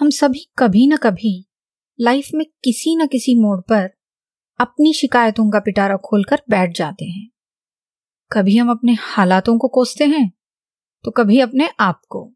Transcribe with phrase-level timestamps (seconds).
[0.00, 1.48] हम सभी कभी न कभी
[2.00, 3.88] लाइफ में किसी न किसी मोड़ पर
[4.60, 7.30] अपनी शिकायतों का पिटारा खोलकर बैठ जाते हैं।
[8.32, 10.30] कभी हम अपने हालातों को कोसते हैं
[11.04, 12.34] तो कभी अपने आप को।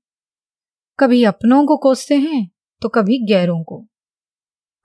[0.98, 2.50] कभी अपनों को कोसते हैं
[2.82, 3.88] तो कभी गैरों को।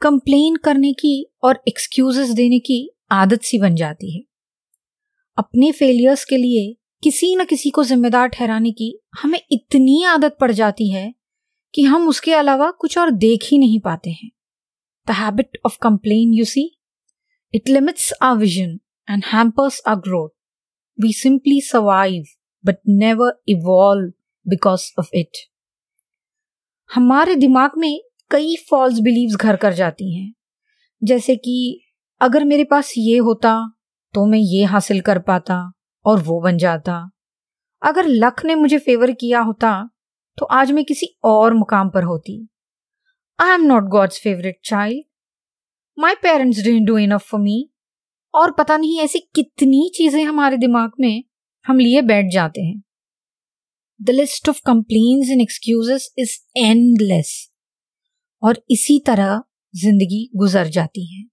[0.01, 4.23] कंप्लेन करने की और एक्सक्यूजेस देने की आदत सी बन जाती है।
[5.37, 10.51] अपने फेलियर्स के लिए किसी न किसी को जिम्मेदार ठहराने की हमें इतनी आदत पड़
[10.51, 11.16] जाती है
[11.77, 14.29] कि हम उसके अलावा कुछ और देख ही नहीं पाते हैं।
[15.07, 16.79] The habit of complain you see
[17.53, 20.29] it limits our vision and hampers our growth
[21.01, 22.23] we simply survive
[22.65, 24.11] but never evolve
[24.45, 25.37] because of it
[26.93, 27.99] हमारे दिमाग में
[28.31, 30.33] कई फॉल्स बिलीव्स घर कर जाती हैं।
[31.03, 31.83] जैसे कि
[32.21, 33.53] अगर मेरे पास ये होता
[34.13, 35.73] तो मैं ये हासिल कर पाता
[36.05, 37.11] और वो बन जाता।
[37.81, 39.89] अगर लक ने मुझे फेवर किया होता
[40.37, 42.33] तो आज मैं किसी और मुकाम पर होती।
[43.39, 45.03] I am not God's favourite child
[45.97, 47.69] my parents didn't do enough for me
[48.33, 51.23] और पता नहीं ऐसी कितनी चीज़ें हमारे दिमाग में
[51.65, 52.81] हम लिए बैठ जाते हैं।
[53.99, 57.33] The list of complaints and excuses is endless
[58.43, 59.41] और इसी तरह
[59.73, 61.23] ज़िंदगी गुजर जाती है।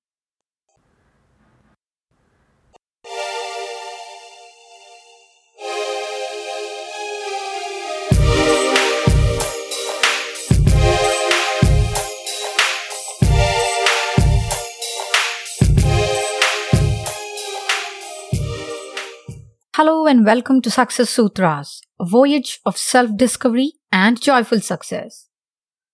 [20.24, 25.28] And welcome to Success Sutras, a voyage of self discovery and joyful success.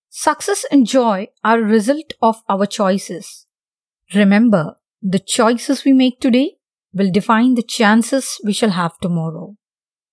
[0.08, 3.46] Success and joy are a result of our choices.
[4.14, 6.58] Remember, the choices we make today
[6.94, 9.56] will define the chances we shall have tomorrow.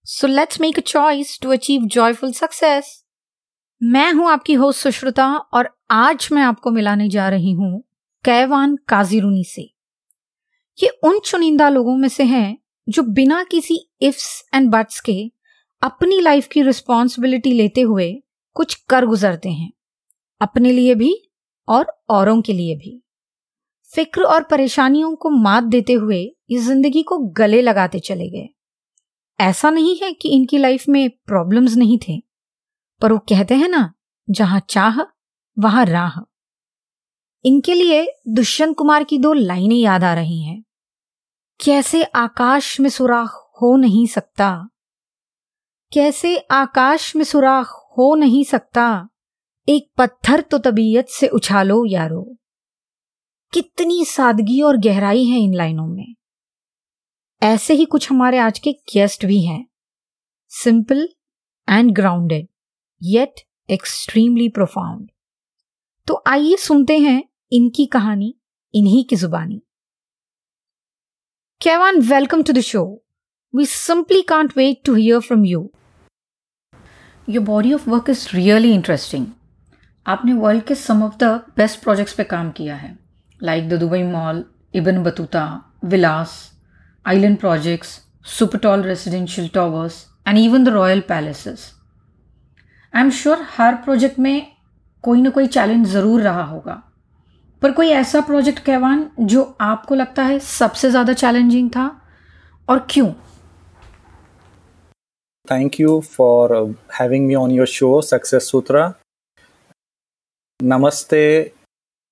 [0.04, 3.04] So let's make a choice to achieve joyful success.
[3.84, 7.84] मैं हूँ आपकी host Sushruta और आज मैं आपको मिलाने जा रही हूँ
[8.26, 9.74] कैवान काजीरूनी से
[10.84, 15.20] ये उन चुनिंदा लोगों में से हैं जो बिना किसी इफ्स एंड बट्स के
[15.82, 18.14] अपनी लाइफ की रिस्पॉन्सिबिलिटी लेते हुए
[18.56, 19.72] कुछ कर गुजरते हैं।
[20.42, 21.14] अपने लिए भी
[21.68, 23.02] और औरों के लिए भी।
[23.88, 28.48] फ़िक्र और परेशानियों को मात देते हुए इस ज़िंदगी को गले लगाते चले गए।
[29.40, 32.20] ऐसा नहीं है कि इनकी लाइफ में प्रॉब्लम्स नहीं थे,
[33.02, 33.94] पर वो कहते हैं ना,
[34.28, 35.02] जहाँ चाह,
[35.58, 36.20] वहाँ राह।
[37.46, 40.64] इनके लिए दुष्यंत कुमार की दो लाइनें याद आ रही हैं।
[41.66, 43.30] कैसे आकाश में सुराख
[43.62, 44.70] हो नहीं सकता?
[45.94, 49.10] कैसे आकाश में सुराख हो नहीं सकता?
[49.70, 52.38] एक पत्थर तो तबीयत से उछालो यारो।
[53.54, 56.16] कितनी सादगी और गहराई है इन लाइनों में।
[57.44, 59.68] ऐसे ही कुछ हमारे आज के गेस्ट भी हैं।
[60.50, 61.10] Simple
[61.70, 62.48] and grounded,
[63.04, 63.36] yet
[63.70, 65.10] extremely profound.
[66.08, 68.40] तो आइए सुनते हैं इनकी कहानी,
[68.74, 69.62] इन्हीं की जुबानी।
[71.62, 73.02] Kevan, welcome to the show.
[73.54, 75.72] We simply can't wait to hear from you.
[77.28, 79.26] Your body of work is really interesting.
[80.06, 82.96] आपने वर्ल्ड के some of the best projects पे काम किया है
[83.40, 84.44] like the Dubai Mall
[84.76, 85.44] Ibn Battuta
[85.86, 86.36] villas
[87.06, 88.00] island projects
[88.38, 91.72] supertall residential towers and even the royal palaces
[92.94, 94.48] I am sure her project में
[95.04, 96.82] कोई ना कोई चैलेंज ज़रूर रहा होगा
[97.62, 101.86] पर कोई ऐसा प्रोजेक्ट कहवान जो आपको लगता है सबसे ज़्यादा चैलेंजिंग था
[102.70, 103.12] और क्यों
[105.52, 106.54] thank you for
[107.00, 108.94] having me on your show success Sutra
[110.60, 111.24] नमस्ते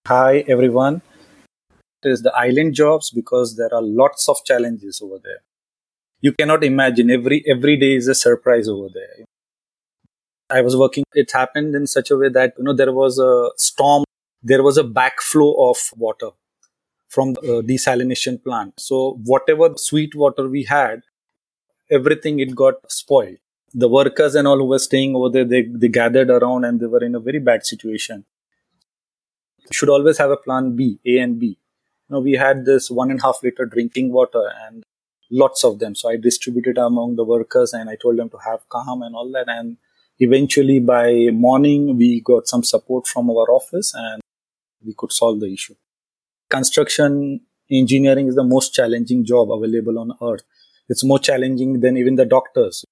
[0.05, 1.01] hi everyone
[2.03, 5.39] it is the island jobs because there are lots of challenges over there
[6.23, 9.25] you cannot imagine every every day is a surprise over there
[10.49, 13.31] i was working it happened in such a way that you know there was a
[13.67, 14.05] storm
[14.45, 16.29] there was a backflow of water
[17.09, 18.79] from the uh, desalination plant.
[18.79, 21.01] So whatever sweet water we had,
[21.89, 23.37] everything it got spoiled.
[23.73, 26.85] The workers and all who were staying over there, they, they gathered around and they
[26.85, 28.25] were in a very bad situation.
[29.63, 31.57] You should always have a plan B, A and B.
[32.07, 34.83] You know, we had this one and a half liter drinking water and
[35.31, 35.95] lots of them.
[35.95, 39.31] So I distributed among the workers and I told them to have calm and all
[39.31, 39.45] that.
[39.47, 39.77] And
[40.19, 44.21] eventually by morning, we got some support from our office and
[44.83, 45.75] we could solve the issue.
[46.49, 47.41] Construction
[47.71, 50.43] engineering is the most challenging job available on earth.
[50.87, 52.85] It's more challenging than even the doctors.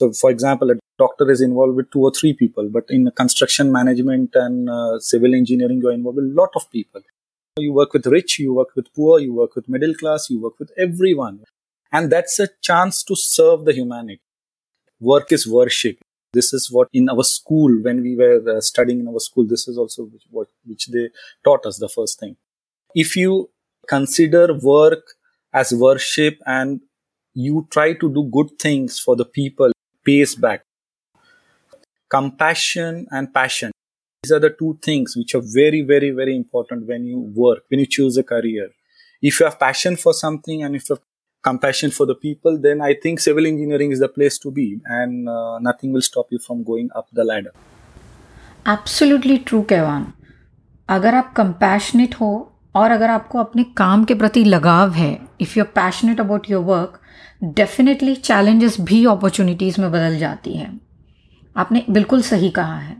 [0.00, 3.72] So, for example, a doctor is involved with two or three people, but in construction
[3.72, 7.00] management and uh, civil engineering, you're involved with a lot of people.
[7.56, 10.58] You work with rich, you work with poor, you work with middle class, you work
[10.58, 11.44] with everyone.
[11.92, 14.20] And that's a chance to serve the humanity.
[14.98, 15.98] Work is worship.
[16.34, 19.68] This is what in our school, when we were uh, studying in our school, this
[19.68, 21.10] is also which, what, which they
[21.44, 22.36] taught us the first thing.
[22.94, 23.50] If you
[23.88, 25.04] consider work
[25.52, 26.80] as worship and
[27.34, 29.72] you try to do good things for the people,
[30.04, 30.64] pays back.
[32.08, 33.72] Compassion and passion.
[34.22, 37.80] These are the two things which are very, very, very important when you work, when
[37.80, 38.70] you choose a career.
[39.20, 41.04] If you have passion for something and if you have
[41.46, 44.66] compassion for the people, then I think civil engineering is the place to be
[44.98, 47.54] and uh, nothing will stop you from going up the ladder.
[48.68, 50.12] Absolutely true Kevan
[50.88, 55.64] अगर आप compassionate हो और अगर आपको अपने काम के प्रति लगाव है if you
[55.64, 57.00] are passionate about your work
[57.44, 60.80] definitely challenges भी अपॉर्चुनिटीज़ में बदल जाती है।
[61.56, 62.96] आपने बिल्कुल सही कहा है।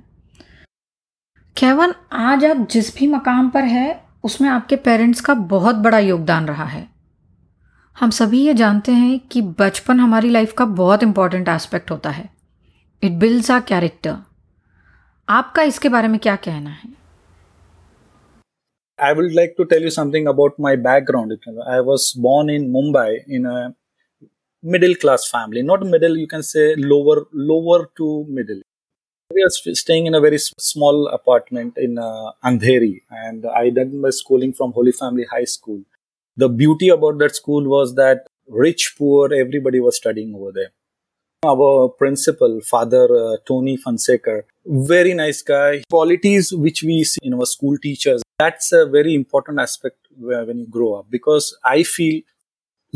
[1.56, 6.46] कैवन आज आप जिस भी मकाम पर है उसमें आपके पेरेंट्स का बहुत बड़ा योगदान
[6.46, 6.93] रहा है।
[7.96, 12.28] हम सभी ये जानते हैं कि बचपन हमारी लाइफ का बहुत इंपॉर्टेंट एस्पेक्ट होता है।
[13.02, 14.16] इट बिल्ड्स आ कैरेक्टर
[15.28, 16.90] आपका इसके बारे में क्या कहना है?
[19.02, 21.32] I would like to tell you something about my background
[21.68, 23.72] I was born in Mumbai in
[24.64, 28.62] middle class family not middle you can say lower lower to middle
[29.78, 32.90] staying in a very small apartment in uh, andheri.
[33.20, 35.80] And i did my schooling from holy family high school.
[36.36, 40.70] The beauty about that school was that rich, poor, everybody was studying over there.
[41.46, 45.82] Our principal, Father uh, Tony Fonseca, very nice guy.
[45.90, 50.66] Qualities which we see in our school teachers, that's a very important aspect when you
[50.66, 52.22] grow up because I feel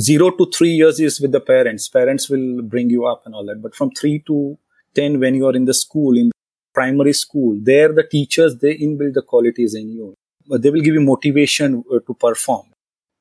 [0.01, 1.89] zero to three years is with the parents.
[1.89, 3.63] Parents will bring you up and all that.
[3.63, 4.59] But from three to
[4.95, 6.33] 10, when you are in the school, in
[6.73, 10.15] primary school, there the teachers, they inbuild the qualities in you.
[10.51, 12.69] They will give you motivation uh, to perform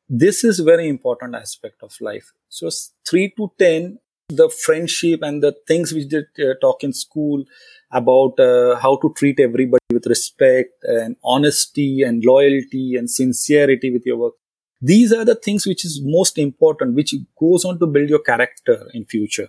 [0.09, 2.31] this is very important aspect of life.
[2.49, 2.69] So
[3.07, 3.99] 3 to 10
[4.29, 7.45] the friendship and the things which they uh, talk in school
[7.91, 14.05] about uh, how to treat everybody with respect and honesty and loyalty and sincerity with
[14.05, 14.33] your work.
[14.81, 18.89] These are the things which is most important which goes on to build your character
[18.93, 19.47] in future.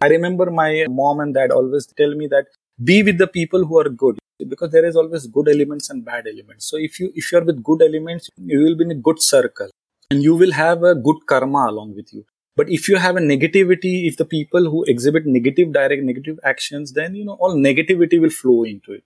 [0.00, 2.46] I remember my mom and dad always tell me that
[2.82, 4.18] be with the people who are good
[4.48, 6.66] because there is always good elements and bad elements.
[6.66, 9.20] So if you if you are with good elements you will be in a good
[9.20, 9.70] circle
[10.10, 12.24] and you will have a good karma along with you.
[12.56, 16.92] But if you have a negativity if the people who exhibit negative direct negative actions
[16.92, 19.04] then you know all negativity will flow into it.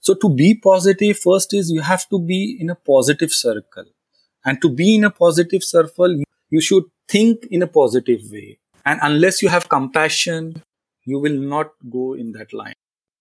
[0.00, 3.86] So to be positive first is you have to be in a positive circle.
[4.44, 8.58] And to be in a positive circle you should think in a positive way.
[8.86, 10.62] And unless you have compassion
[11.04, 12.74] you will not go in that line.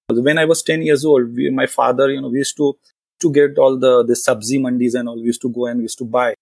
[0.10, 2.78] When i was 10 years old we, my father you know we used to
[3.22, 5.84] to get all the the sabzi mandis and all we used to go and we
[5.84, 6.34] used to buy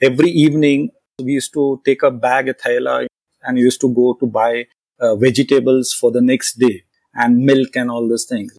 [0.00, 0.90] every evening
[1.22, 3.06] we used to take a bag at Thaila
[3.42, 4.66] and used to go to buy
[4.98, 8.56] uh, vegetables for the next day and milk and all those things,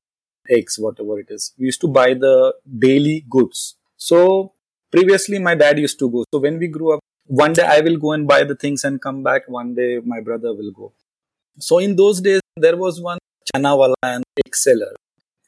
[0.49, 1.53] eggs, whatever it is.
[1.57, 3.75] We used to buy the daily goods.
[3.97, 4.53] So
[4.91, 6.25] previously my dad used to go.
[6.33, 9.01] So when we grew up, one day I will go and buy the things and
[9.01, 9.43] come back.
[9.47, 10.93] One day my brother will go.
[11.59, 13.17] So in those days, there was one
[13.53, 14.95] chanawala and egg seller.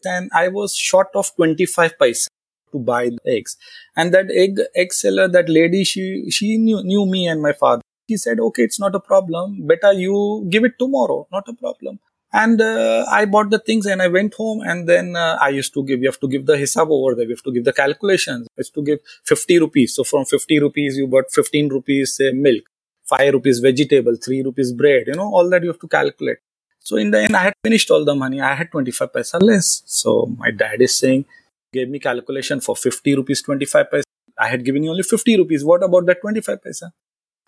[0.05, 2.27] And I was short of 25 paisa
[2.73, 3.57] to buy the eggs.
[3.95, 7.81] And that egg egg seller, that lady, she she knew, knew me and my father.
[8.07, 9.61] He said, "Okay, it's not a problem.
[9.73, 11.27] Better you give it tomorrow.
[11.31, 11.99] Not a problem."
[12.33, 15.71] And uh, I bought the things and I went home and then uh, I used
[15.75, 17.25] to give, you have to give the hisab over there.
[17.25, 18.47] You have to give the calculations.
[18.57, 19.93] It's to give 50 rupees.
[19.95, 22.63] So from 50 rupees, you bought 15 rupees say, milk,
[23.05, 26.39] 5 rupees vegetable, 3 rupees bread, you know, all that you have to calculate.
[26.79, 28.41] So in the end, I had finished all the money.
[28.41, 29.83] I had 25 paisa less.
[29.85, 31.25] So my dad is saying,
[31.73, 34.03] gave me calculation for 50 rupees 25 paisa.
[34.39, 35.65] I had given you only 50 rupees.
[35.65, 36.91] What about that 25 paisa?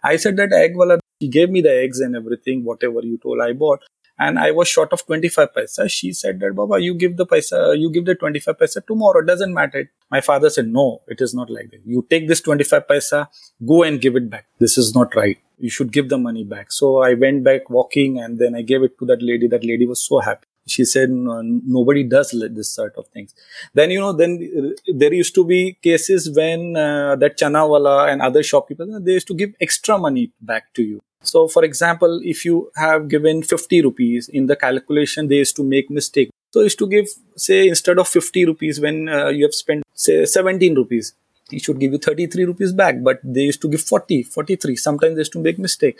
[0.03, 3.41] I said that egg wala, he gave me the eggs and everything, whatever you told
[3.41, 3.83] I bought.
[4.17, 5.89] And I was short of 25 paisa.
[5.89, 9.19] She said that, Baba, you give the paisa, you give the 25 paisa tomorrow.
[9.21, 9.91] It doesn't matter.
[10.09, 11.81] My father said, no, it is not like that.
[11.85, 13.27] You take this 25 paisa,
[13.65, 14.47] go and give it back.
[14.59, 15.37] This is not right.
[15.57, 16.71] You should give the money back.
[16.71, 19.47] So I went back walking and then I gave it to that lady.
[19.47, 23.33] That lady was so happy she said nobody does this sort of things.
[23.73, 28.21] Then you know then uh, there used to be cases when uh, that chanawala and
[28.21, 31.01] other shopkeepers they used to give extra money back to you.
[31.21, 35.63] So for example if you have given 50 rupees in the calculation they used to
[35.63, 36.29] make mistake.
[36.51, 40.25] So used to give say instead of 50 rupees when uh, you have spent say
[40.25, 41.13] 17 rupees
[41.51, 43.03] he should give you 33 rupees back.
[43.03, 45.99] But they used to give 40 43 sometimes they used to make mistake.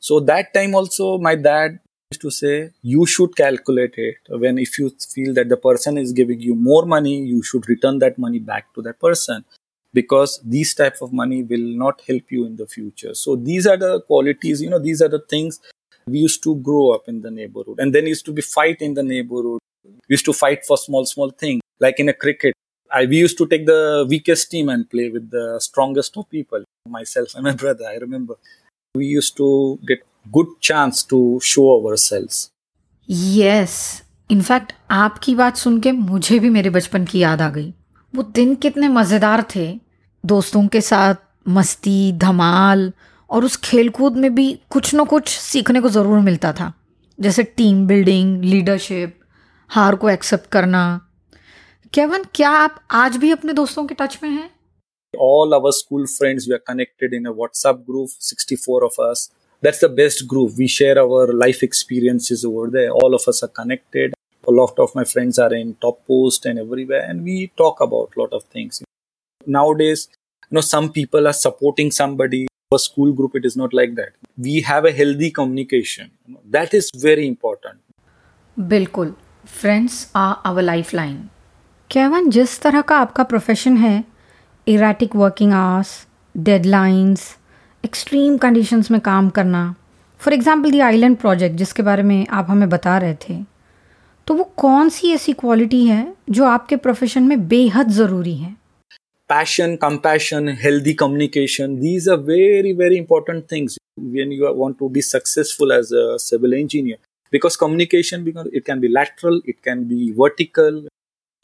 [0.00, 1.78] So that time also my dad
[2.18, 4.16] to say you should calculate it.
[4.28, 7.98] When if you feel that the person is giving you more money you should return
[8.00, 9.44] that money back to that person.
[9.94, 13.14] Because these type of money will not help you in the future.
[13.14, 15.60] So these are the qualities you know these are the things
[16.06, 17.78] we used to grow up in the neighborhood.
[17.78, 19.60] And then used to be fight in the neighborhood.
[19.84, 22.54] We used to fight for small small things like in a cricket
[22.92, 26.62] I, we used to take the weakest team and play with the strongest of people.
[26.86, 28.34] Myself and my brother i remember.
[28.94, 32.50] We used to get good chance to show ourselves.
[33.10, 34.02] Yes.
[34.30, 37.74] In fact आपकी बात सुन के मुझे भी मेरे बचपन की याद आ गई।
[38.14, 39.80] वो दिन कितने मज़ेदार थे।
[40.26, 41.14] दोस्तों के साथ
[41.48, 42.92] मस्ती धमाल
[43.30, 46.72] और उस खेलकूद में भी कुछ न कुछ सीखने को ज़रूर मिलता था।
[47.20, 49.20] जैसे टीम बिल्डिंग लीडरशिप
[49.68, 51.08] हार को एक्सेप्ट करना।
[51.92, 54.50] केवन क्या आप आज भी अपने दोस्तों के टच में हैं?
[55.18, 59.41] All our school friends we are connected in a whatsapp group 64 of us.
[59.63, 63.53] that's the best group we share our life experiences over there all of us are
[63.61, 64.13] connected
[64.47, 68.09] a lot of my friends are in top post and everywhere and we talk about
[68.15, 68.81] a lot of things
[69.45, 70.09] nowadays
[70.51, 74.13] you know some people are supporting somebody a school group it is not like that
[74.37, 76.11] we have a healthy communication
[76.57, 77.79] that is very important
[78.57, 79.13] बिल्कुल
[79.47, 81.17] friends are our life line
[81.91, 84.03] केवन जिस तरह का आपका profession है
[84.67, 85.91] erratic working hours
[86.35, 87.27] deadlines
[87.84, 89.62] Extreme conditions में काम करना।
[90.20, 93.34] For example the island project जिसके बारे में आप हमें बता रहे थे।
[94.26, 98.52] तो वो कौन सी ऐसी क्वालिटी है जो आपके प्रोफेशन में बेहद ज़रूरी है?
[99.30, 103.78] Passion compassion healthy communication these are very very important things
[104.14, 106.98] when you want to be successful as a civil engineer
[107.32, 110.86] because communication because it can be lateral it can be vertical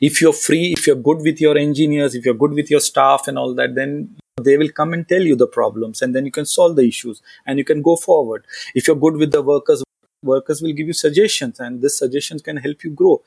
[0.02, 2.54] if you are free if you are good with your engineers if you are good
[2.54, 4.00] with your staff and all that then
[4.38, 7.22] they will come and tell you the problems and then you can solve the issues
[7.46, 8.46] and you can go forward.
[8.74, 9.82] If you're good with the workers
[10.22, 13.22] workers will give you suggestions and these suggestions can help you grow.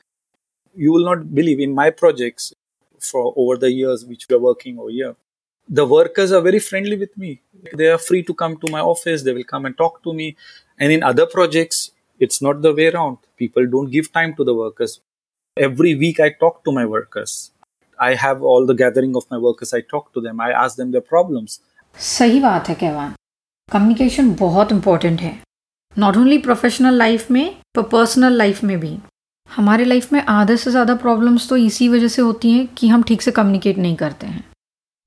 [0.74, 2.52] You will not believe in my projects
[2.98, 5.16] for over the years which we are working over here.
[5.68, 7.40] The workers are very friendly with me.
[7.74, 9.22] They are free to come to my office.
[9.22, 10.36] They will come and talk to me.
[10.78, 13.18] And in other projects it's not the way around.
[13.36, 15.00] People don't give time to the workers.
[15.56, 17.50] Every week i talk to my workers
[18.04, 19.72] i have all the gathering of my workers.
[19.74, 20.40] I talk to them.
[20.40, 21.58] I ask them their problems.
[21.98, 23.14] सही बात है कहवान
[23.68, 25.32] communication बहुत important है।
[25.96, 28.96] Not only professional life में, पर personal life में भी।
[29.50, 33.02] हमारे लाइफ में आधे से ज़्यादा प्रॉब्लम्स तो इसी वजह से होती हैं कि हम
[33.02, 34.44] ठीक से कम्युनिकेट नहीं करते हैं।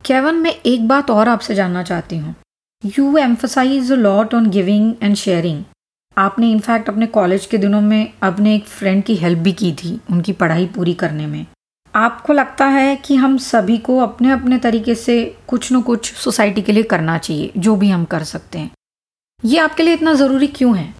[0.05, 2.35] केवन, मैं एक बात और आपसे जानना चाहती हूँ।
[2.83, 5.63] You emphasize a lot on giving and sharing
[6.17, 9.99] आपने इनफैक्ट अपने कॉलेज के दिनों में अपने एक फ्रेंड की हेल्प भी की थी,
[10.11, 11.45] उनकी पढ़ाई पूरी करने में।
[11.95, 15.13] आपको लगता है कि हम सभी को अपने अपने तरीके से
[15.47, 18.71] कुछ न कुछ सोसाइटी के लिए करना चाहिए, जो भी हम कर सकते हैं?
[19.43, 20.93] ये आपके लिए इतना ज़रूरी क्यों है?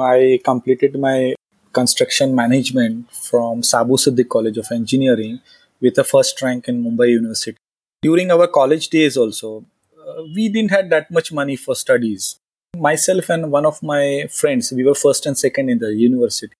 [0.00, 1.32] I completed my
[1.74, 5.36] construction management from Saboo Siddik college of engineering
[5.82, 7.58] with a first rank in Mumbai university
[8.02, 9.56] during our college days also
[10.36, 12.34] we didn't had that much money for studies
[13.08, 16.54] myself and one of my friends we were first and second in the university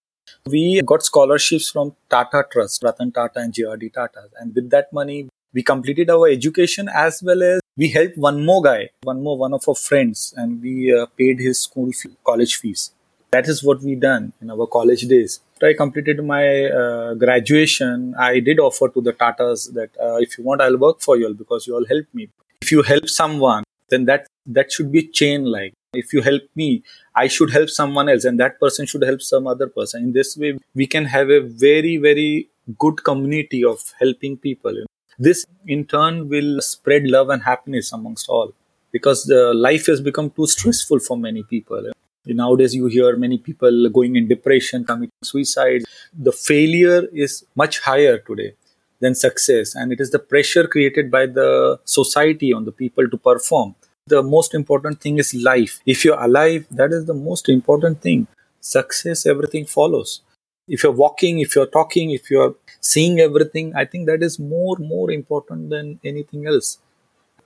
[0.47, 5.29] We got scholarships from Tata Trust, Ratan Tata and JRD Tata, and with that money,
[5.53, 9.55] we completed our education as well as we helped one more guy, one more one
[9.55, 12.93] of our friends, and we uh, paid his school fee, college fees.
[13.31, 15.41] That is what we done in our college days.
[15.55, 20.37] After I completed my uh, graduation, I did offer to the Tatas that uh, if
[20.37, 22.29] you want, I'll work for you all because you all helped me.
[22.61, 25.75] If you help someone, then that that should be chain like.
[25.93, 26.85] If you help me,
[27.17, 30.05] I should help someone else, and that person should help some other person.
[30.05, 34.85] In this way, we can have a very very good community of helping people.
[35.19, 38.53] This in turn will spread love and happiness amongst all
[38.93, 41.91] because the life has become too stressful for many people.
[42.27, 45.83] Nowadays, you hear many people going in depression, committing suicide.
[46.17, 48.55] The failure is much higher today
[49.01, 53.17] than success, and it is the pressure created by the society on the people to
[53.17, 53.75] perform.
[54.11, 55.81] The most important thing is life.
[55.87, 58.27] If you're alive, that is the most important thing.
[58.61, 60.21] Success, everything follows.
[60.69, 64.77] If you're walking, if you're talking, if you're seeing everything, I think that is more
[64.79, 66.79] more important than anything else.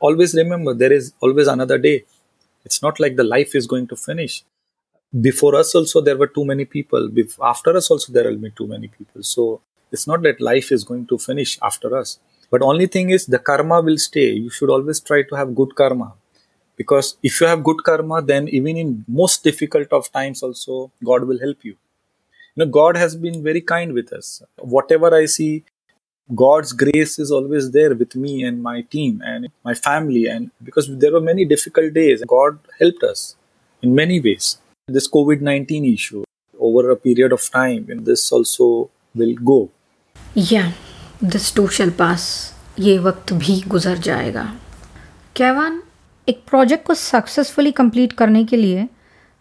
[0.01, 2.05] Always remember, there is always another day.
[2.65, 4.45] It's not like the life is going to finish
[5.21, 7.09] before us also there were too many people
[7.43, 9.61] after us also there will be too many people so
[9.93, 12.19] it's not that life is going to finish after us
[12.51, 15.75] but only thing is the karma will stay you should always try to have good
[15.77, 16.13] karma
[16.77, 21.25] because if you have good karma then even in most difficult of times also god
[21.25, 21.73] will help you.
[21.73, 24.43] You know god has been very kind with us.
[24.59, 25.65] Whatever i see
[26.35, 30.27] god's grace is always there with me and my team and my family.
[30.27, 33.37] And because there were many difficult days god helped us
[33.83, 34.59] in many ways.
[34.87, 36.25] This covid-19 issue
[36.59, 39.71] over a period of time and this also will go.
[40.35, 40.73] yeah
[41.21, 42.53] this too shall pass.
[45.35, 45.81] Kaivan
[46.29, 48.87] एक project को successfully complete करने के लिए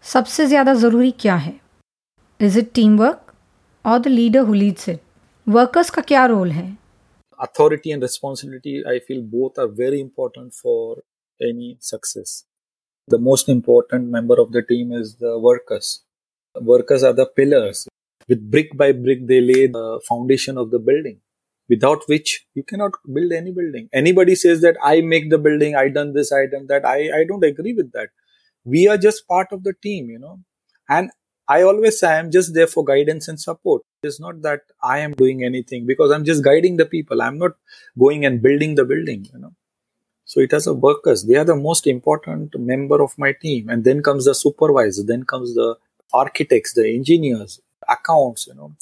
[0.04, 1.54] सबसे ज़्यादा ज़रूरी क्या है?
[2.40, 3.32] इज़ इट टीम वर्क
[3.84, 5.00] और the leader who leads it
[5.46, 6.66] workers का क्या रोल है?
[7.38, 11.02] Authority and responsibility I feel both are very important for
[11.40, 12.44] any success
[13.08, 15.98] the most important member of the team is the workers
[16.56, 17.86] workers are the pillars
[18.28, 21.16] with brick by brick they lay the foundation of the building
[21.68, 23.88] without which you cannot build any building.
[23.92, 26.84] Anybody says that i make the building i done this i done that.
[26.84, 28.10] I i don't agree with that.
[28.64, 30.40] We are just part of the team you know.
[30.88, 31.10] And
[31.48, 33.82] i always say i'm just there for guidance and support.
[34.02, 37.22] It's not that i am doing anything because i'm just guiding the people.
[37.22, 37.52] I'm not
[37.98, 39.52] going and building the building you know.
[40.26, 43.68] So it has a workers they are the most important member of my team.
[43.68, 45.76] And then comes the supervisor then comes the
[46.12, 48.72] architects the engineers accounts you know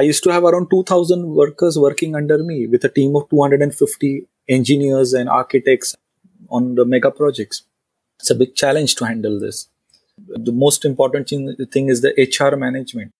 [0.00, 4.10] i used to have around 2000 workers working under me with a team of 250
[4.56, 5.96] engineers and architects
[6.58, 7.64] on the mega projects
[8.18, 9.68] it's a big challenge to handle this.
[10.18, 13.12] The most important thing is the HR management.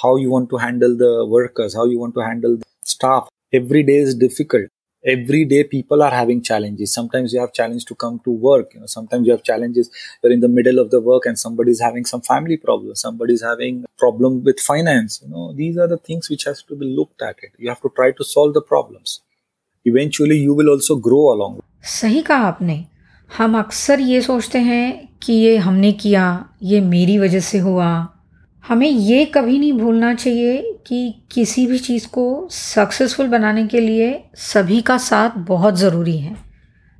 [0.00, 3.28] How you want to handle the workers, how you want to handle the staff.
[3.52, 4.68] Every day is difficult.
[5.04, 6.94] Every day people are having challenges.
[6.94, 8.72] Sometimes you have challenge to come to work.
[8.74, 9.90] You know, sometimes you have challenges.
[10.22, 12.94] You're in the middle of the work and somebody's having some family problem.
[12.94, 15.20] Somebody's having problem with finance.
[15.24, 17.50] You know, these are the things which has to be looked at it.
[17.58, 19.20] You have to try to solve the problems.
[19.84, 21.60] Eventually you will also grow along.
[21.82, 22.84] सही कहा आपने
[23.38, 26.24] हम अक्सर ये सोचते हैं कि ये हमने किया
[26.62, 27.88] ये मेरी वजह से हुआ
[28.68, 34.24] हमें ये कभी नहीं भूलना चाहिए कि किसी भी चीज़ को सक्सेसफुल बनाने के लिए
[34.34, 36.36] सभी का साथ बहुत ज़रूरी है।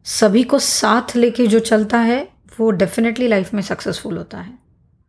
[0.05, 2.29] सभी को साथ लेके जो चलता है,
[2.61, 4.59] वो डेफिनेटली लाइफ में सक्सेसफुल होता है।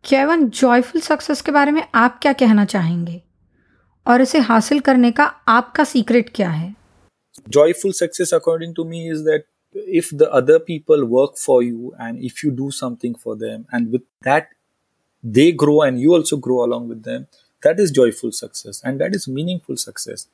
[0.04, 3.22] केवन जॉयफुल सक्सेस के बारे में आप क्या कहना चाहेंगे?
[4.06, 6.74] और इसे हासिल करने का आपका सीक्रेट क्या है?
[7.48, 9.44] Joyful success according to me is that
[9.94, 13.88] if the other people work for you and if you do something for them and
[13.94, 14.42] with that
[15.24, 17.26] they grow and you also grow along with them
[17.62, 20.26] that is joyful success and that is meaningful success.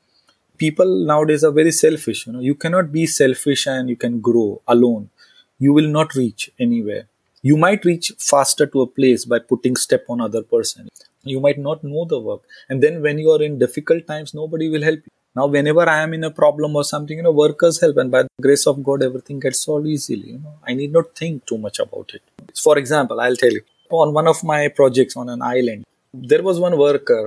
[0.59, 2.41] People nowadays are very selfish you know.
[2.41, 5.11] You cannot be selfish and you can grow alone.
[5.59, 7.07] You will not reach anywhere.
[7.43, 10.89] You might reach faster to a place by putting step on other person.
[11.23, 12.43] You might not know the work.
[12.69, 15.13] And then when you are in difficult times nobody will help you.
[15.37, 18.23] Now whenever i am in a problem or something you know workers help and by
[18.25, 20.55] the grace of god everything gets solved easily you know.
[20.67, 22.23] I need not think too much about it.
[22.65, 26.61] For example i'll tell you on one of my projects on an island there was
[26.61, 27.25] one worker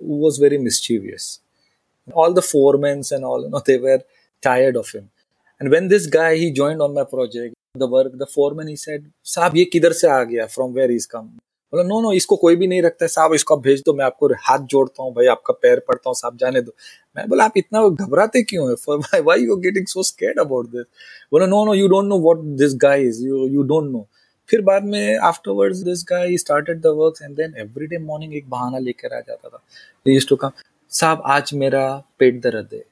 [0.00, 1.40] who was very mischievous
[2.12, 4.00] all the foremen and all you know they were
[4.42, 5.10] tired of him
[5.60, 9.06] and when this guy he joined on my project the work the foreman he said
[9.34, 11.30] saab ye kidhar se aa gaya from where he's come
[11.72, 14.04] बोला no no इसको कोई भी नहीं रखता है साहब इसको आप भेज दो मैं
[14.04, 16.72] आपको हाथ जोड़ता हूँ भाई आपका पैर पड़ता हूँ साहब जाने दो
[17.16, 20.86] मैं बोला आप इतना घबराते क्यों है for why you getting so scared about this
[21.32, 24.06] बोला no no you don't know what this guy is you you don't know
[24.50, 28.78] फिर बाद में afterwards this guy started the works and then everyday morning एक बहाना
[28.78, 29.62] लेकर आ जाता था।
[30.06, 30.50] Used to come
[30.90, 32.82] साहब, आज मेरा पेट दर्द है।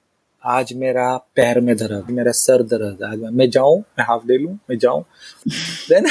[0.44, 4.58] आज मेरा पैर में दर्द मेरा सर दर्द आज मैं जाऊँ, मैं हाफ़ डे लूँ,
[4.70, 5.04] मैं जाऊँ।
[5.48, 6.06] देन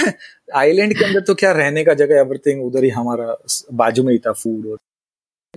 [0.55, 3.35] आइलैंड के अंदर तो क्या रहने का जगह एवरीथिंग उधर ही हमारा
[3.73, 4.77] बाजू में ही था फ़ूड और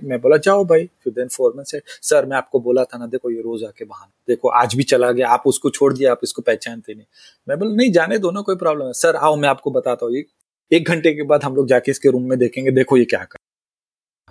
[0.03, 3.29] मैं बोला, जाओ भाई। फिर देन फोरमैन से सर, मैं आपको बोला था ना, देखो
[3.31, 6.41] ये रोज आके बहाना, देखो आज भी चला गया, आप उसको छोड़ दिया, आप इसको
[6.41, 7.05] पहचानते नहीं।
[7.47, 10.23] मैं बोला, नहीं, जाने दो, ना कोई प्रॉब्लम है। सर, आओ, मैं आपको बताता हूँ।
[10.71, 13.39] एक घंटे के बाद हम लोग जाके इसके रूम में देखेंगे, देखो ये क्या कर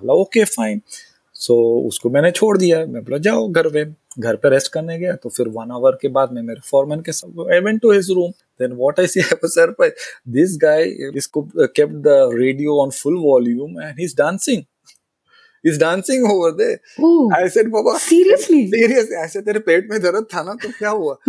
[0.02, 0.80] ओके फाइन
[1.36, 1.54] सो
[1.88, 3.84] उसको मैंने छोड़ दिया। मैं बोला, जाओ घर पे
[4.18, 7.12] घर पे रेस्ट करने गया। तो फिर वन आवर के बाद में मेरे फॉरमैन के
[7.12, 8.30] सब I went to his room
[8.60, 9.74] then what I see sir
[10.28, 10.84] this guy
[11.16, 14.62] इसको kept the radio on full volume and he is dancing
[15.64, 16.72] is dancing over there
[17.36, 21.16] I said Baba seriously seriously ऐसे तेरे पेट में दर्द था ना तो क्या हुआ?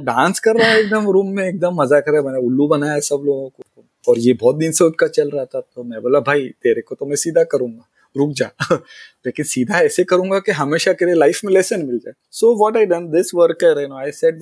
[0.00, 2.98] डांस कर रहा है एकदम रूम में एकदम मज़ा कर रहा है। मैंने उल्लू बनाया
[3.00, 6.20] सब लोगों को। और ये बहुत दिन से उसका चल रहा था तो मैं बोला
[6.20, 8.50] भाई तेरे को तो मैं सीधा करूँगा। रुक जा।
[9.26, 12.76] लेकिन सीधा ऐसे करूँगा कि हमेशा के लिए लाइफ में लेसन मिल जाए। So what
[12.76, 14.38] I done this worker I said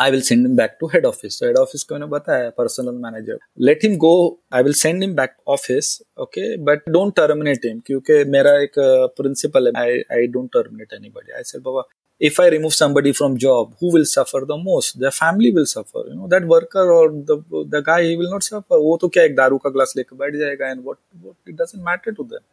[0.00, 2.94] I will send him back to head office तो हेड ऑफ़िस को मैंने बताया personal
[3.04, 4.14] manager let him go
[4.54, 8.78] I will send him back office okay but don't terminate him क्योंकि मेरा एक
[9.20, 11.88] principal है I I don't terminate anybody I said Baba
[12.20, 16.02] if i remove somebody from job who will suffer the most their family will suffer
[16.08, 17.36] you know that worker or the
[17.72, 20.36] the guy he will not suffer wo to kya ek daru ka glass leke baith
[20.42, 22.44] jayega and what, what it doesn't matter to them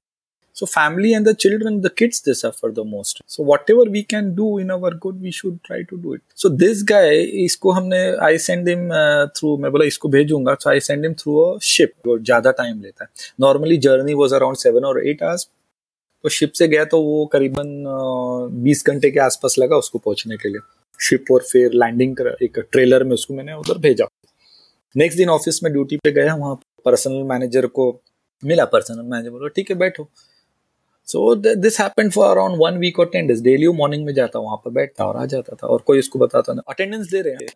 [0.62, 3.22] So family and the children, the kids, they suffer the most.
[3.26, 6.22] So whatever we can do in our good, we should try to do it.
[6.36, 7.14] So this guy,
[7.46, 11.16] इसको हमने I send him uh, through मैं बोला इसको भेजूँगा so I send him
[11.24, 13.10] through a ship जो ज़्यादा लेता है
[13.46, 15.48] Normally journey was around seven or eight hours.
[16.24, 17.84] तो शिप से गया तो वो करीबन
[18.64, 20.60] बीस घंटे के आसपास लगा उसको पहुँचने के लिए
[21.00, 24.06] शिप और फिर लैंडिंग कर एक ट्रेलर में उसको मैंने उधर भेजा
[24.96, 27.92] नेक्स्ट दिन ऑफ़िस में ड्यूटी पे गया वहाँ पर्सनल मैनेजर को
[28.44, 30.10] मिला पर्सनल मैनेजर बोलो ठीक है बैठो
[31.08, 34.58] so this happened for around one week और टेन डेज़ डेली मॉर्निंग में जाता वहाँ
[34.58, 37.48] पर बैठता और आ जाता था और कोई उसको बताता ना अटेंडेंस दे रहे हैं।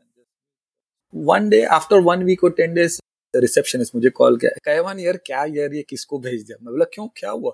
[1.15, 2.99] One day after one week और टेन डेज़
[3.36, 6.58] रिसेप्शनिस्ट मुझे कॉल किया। कहवान यार, क्या यार, ये किसको भेज दिया?
[6.62, 7.51] मैं बोला, क्यों, क्या हुआ?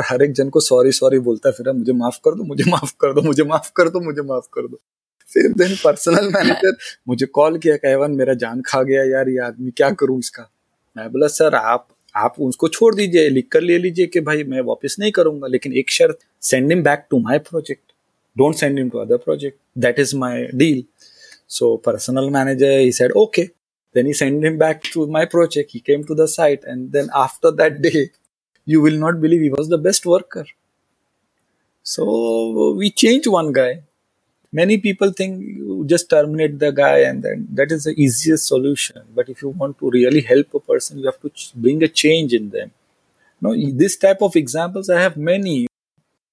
[0.00, 3.12] हर एक जन को सॉरी सॉरी बोलता फिर मुझे माफ़ कर दो, मुझे माफ़ कर
[3.12, 4.80] दो, मुझे माफ़ कर दो, मुझे माफ़ कर दो।
[5.28, 6.76] फिर देन पर्सनल मैनेजर
[7.08, 10.50] मुझे कॉल किया कहवन मेरा जान खा गया यार, ये आदमी क्या करूँ इसका?
[10.96, 14.60] मैं बोला, सर, आप आप उसको छोड़ दीजिए, लिख कर ले लीजिए कि भाई मैं
[14.62, 17.92] वापस नहीं करूँगा, लेकिन एक शर्त send him back to my project
[18.36, 20.82] don't send him to other project that is my deal
[21.50, 23.42] so personal manager he said okay
[23.94, 27.08] then he send him back to my project he came to the site and then
[27.16, 28.08] after that day
[28.66, 30.44] you will not believe he was the best worker
[31.86, 33.74] so we change one guy
[34.60, 39.02] many people think you just terminate the guy and then that is the easiest solution.
[39.14, 42.32] But if you want to really help a person you have to bring a change
[42.32, 42.70] in them.
[43.40, 45.66] No this type of examples i have many.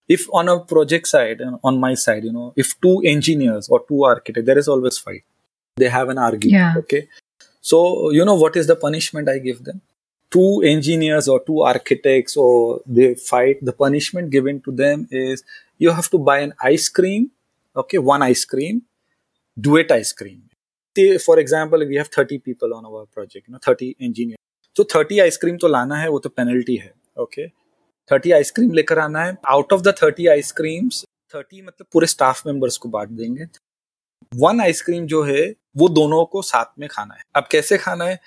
[0.07, 3.83] If on a project side uh, on my side you know if two engineers or
[3.89, 5.23] two architects there is always fight.
[5.77, 6.73] They have an argument yeah.
[6.77, 7.07] okay?
[7.61, 9.81] So you know what is the punishment i give them?
[10.29, 13.65] Two engineers or two architects or they fight.
[13.69, 15.43] The punishment given to them is
[15.77, 17.31] you have to buy an ice cream
[17.75, 18.81] okay one ice cream.
[19.57, 20.41] Duet ice cream.
[21.25, 24.39] For example we have 30 people on our project you know 30 engineers.
[24.75, 27.53] So 30 ice cream तो लाना है वो तो penalty है okay okay?
[28.11, 29.37] 30 ice cream लेकर आना है.
[29.47, 31.03] Out of the 30 ice creams
[31.33, 33.45] 30 मतलब पूरे स्टाफ मेंबर्स को बांट देंगे.
[34.31, 35.43] वन आइसक्रीम जो है
[35.77, 37.21] वो दोनों को साथ में खाना है.
[37.35, 38.19] अब कैसे खाना है?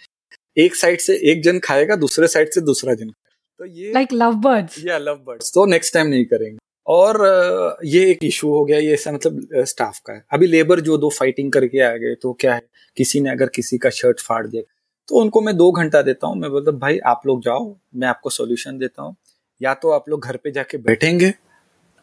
[0.56, 4.34] एक साइड से एक जन खाएगा दूसरे साइड से दूसरा जन तो ये लाइक लव
[4.44, 6.58] बर्ड्स या लव बर्ड्स तो नेक्स्ट टाइम नहीं करेंगे.
[6.86, 10.96] और ये एक इशू हो गया, ये ऐसा मतलब स्टाफ का है। अभी लेबर जो
[10.98, 12.62] दो फाइटिंग करके आ गए तो क्या है?
[12.96, 14.62] किसी ने अगर किसी का शर्ट फाड़ दिया
[15.08, 18.30] तो उनको मैं दो घंटा देता हूँ। मैं बोलता भाई, आप लोग जाओ, मैं आपको
[18.30, 19.16] सोल्यूशन देता हूँ।
[19.60, 21.30] या तो आप लोग घर पे जाके बैठेंगे,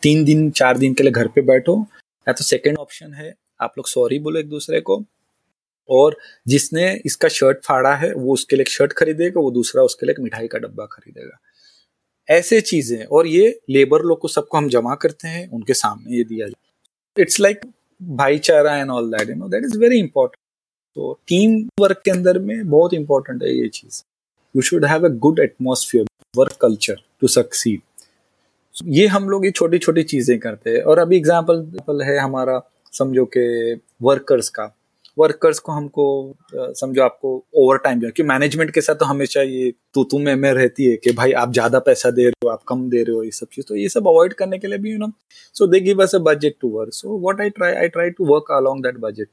[0.04, 1.76] तीन दिन, चार दिन के लिए घर पे बैठो,
[2.28, 5.04] या तो सेकेंड ऑप्शन है, आप लोग सॉरी बोलो एक दूसरे को।
[5.90, 6.16] और
[6.48, 10.48] जिसने इसका शर्ट फाड़ा है, वो उसके लिए शर्ट खरीदेगा, वो दूसरा उसके लिए मिठाई
[10.48, 11.40] का डब्बा खरीदेगा।
[12.30, 16.24] ऐसे चीज़ें, और ये लेबर लोग को सबको हम जमा करते हैं, उनके सामने ये
[16.24, 17.62] दिया जाए इट्स लाइक
[18.02, 20.40] भाईचारा and all that you know that is very important
[20.98, 24.02] तो टीम वर्क के अंदर में बहुत इंपॉर्टेंट है ये चीज़।
[24.56, 26.06] You should have a good atmosphere
[26.38, 27.82] work culture to succeed
[28.90, 32.62] ये हम लोग ये छोटी छोटी चीज़ें करते हैं। और अभी एग्ज़ाम्पल है हमारा,
[32.94, 34.66] समझो के वर्कर्स का।
[35.18, 36.04] वर्कर्स को हमको
[36.56, 40.36] समझो आपको ओवर टाइम जो कि मैनेजमेंट के साथ तो हमेशा ये तू तू में
[40.36, 43.16] में रहती है कि भाई आप ज़्यादा पैसा दे रहे हो, आप कम दे रहे
[43.16, 45.12] हो, ये सब चीज़। तो ये सब अवॉइड करने के लिए भी you know
[45.56, 48.26] so they give us a budget to work so what I try I try to
[48.26, 49.28] work along that budget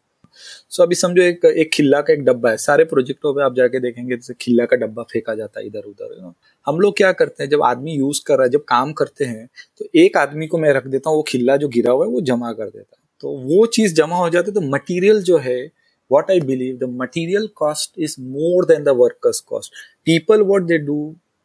[0.71, 3.81] so अभी समझो एक एक खिल्ला का एक डब्बा है। सारे प्रोजेक्टों पे आप जाके
[3.81, 6.35] देखेंगे, जैसे खिल्ला का डब्बा फेंका जाता है इधर उधर यू नो
[6.67, 9.49] हम लोग क्या करते हैं, जब आदमी यूज़ कर रहा है, जब काम करते हैं
[9.79, 12.21] तो एक आदमी को मैं रख देता हूँ, वो खिल्ला जो गिरा हुआ है, वो
[12.23, 15.61] जमा कर देता है। तो वो चीज़ जमा हो जाती है तो मटीरियल जो है
[16.11, 19.73] what I believe the material cost is more than workers cost
[20.07, 21.01] people what they do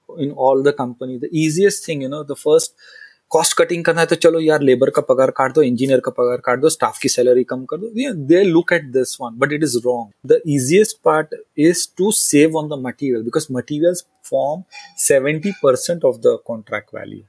[0.09, 2.73] in all the company the easiest thing you know the first
[3.31, 6.37] cost cutting करना है तो चलो यार लेबर का पगार काट दो इंजीनियर का पगार
[6.37, 9.63] काट दो स्टाफ की सैलरी कम कर दो। They look at this one but it
[9.63, 13.95] is wrong the easiest part is to save on the material because material
[14.29, 14.63] form
[14.97, 17.21] seventy percent of the contract value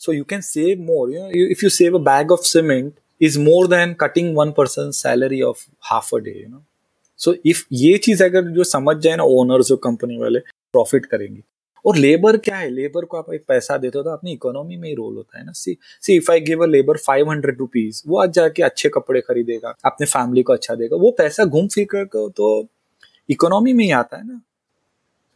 [0.00, 3.64] so you can save more you if you save a bag of cement is more
[3.68, 5.56] than cutting one person's salary of
[5.92, 6.62] half a day, you know.
[7.20, 10.38] So, if ये चीज़ अगर जो समझ जाए ना owners जो company वाले
[10.72, 11.42] profit करेंगे।
[11.86, 12.70] और लेबर क्या है?
[12.70, 15.44] लेबर को आप एक पैसा देते हो तो अपनी इकोनॉमी में ही रोल होता है
[15.46, 18.88] ना। See see if I give a labour five hundred rupees वो आज जाके अच्छे
[18.88, 22.66] कपड़े खरीदेगा, अपने फैमिली को अच्छा देगा। वो पैसा घूम फिर कर तो
[23.30, 24.40] इकोनॉमी में ही आता है ना।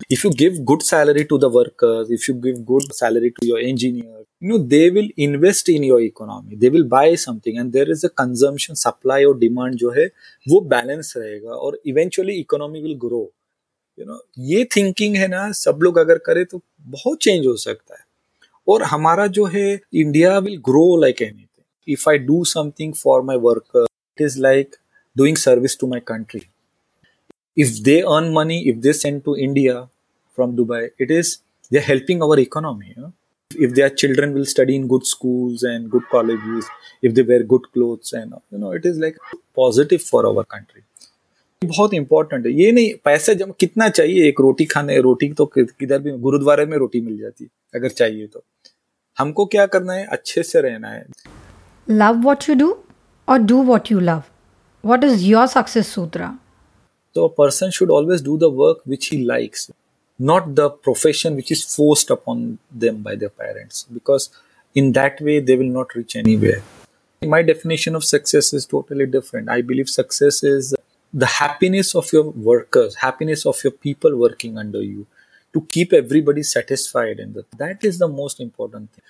[0.01, 3.59] If you give good salary to the workers if you give good salary to your
[3.59, 7.91] engineer you know they will invest in your economy they will buy something and there
[7.91, 10.07] is a consumption supply or demand जो है
[10.49, 13.23] वो balance रहेगा और eventually economy will grow
[13.99, 16.61] you know ये thinking है ना सब लोग अगर करे तो
[16.97, 18.05] बहुत चेंज हो सकता है
[18.69, 23.37] और हमारा जो है India will grow like anything if I do something for my
[23.49, 24.77] worker it is like
[25.17, 26.41] doing service to my country
[27.64, 29.77] if they earn money if they send to india
[30.38, 31.31] from dubai it is
[31.71, 33.12] they're helping our economy you know?
[33.51, 36.66] if their children will study in good schools and good colleges
[37.03, 39.16] if they wear good clothes and you know it is like
[39.62, 40.83] positive for our country
[41.62, 45.99] बहुत important है ये नहीं पैसे जब कितना चाहिए एक रोटी खाने रोटी तो किधर
[45.99, 48.42] भी गुरुद्वारे में रोटी मिल जाती है अगर चाहिए तो
[49.18, 51.05] हमको क्या करना है अच्छे से रहना है
[51.88, 52.71] लव वॉट यू डू
[53.29, 54.23] और do what you love
[54.85, 56.37] what is your success sutra
[57.14, 59.71] So a person should always do the work which he likes.
[60.18, 64.31] not the profession which is forced upon them by their parents because
[64.75, 66.62] in that way they will not reach anywhere.
[67.23, 69.49] My definition of success is totally different.
[69.49, 70.75] I believe success is
[71.12, 75.07] the happiness of your workers happiness of your people working under you
[75.53, 79.05] to keep everybody satisfied and that is the most important thing.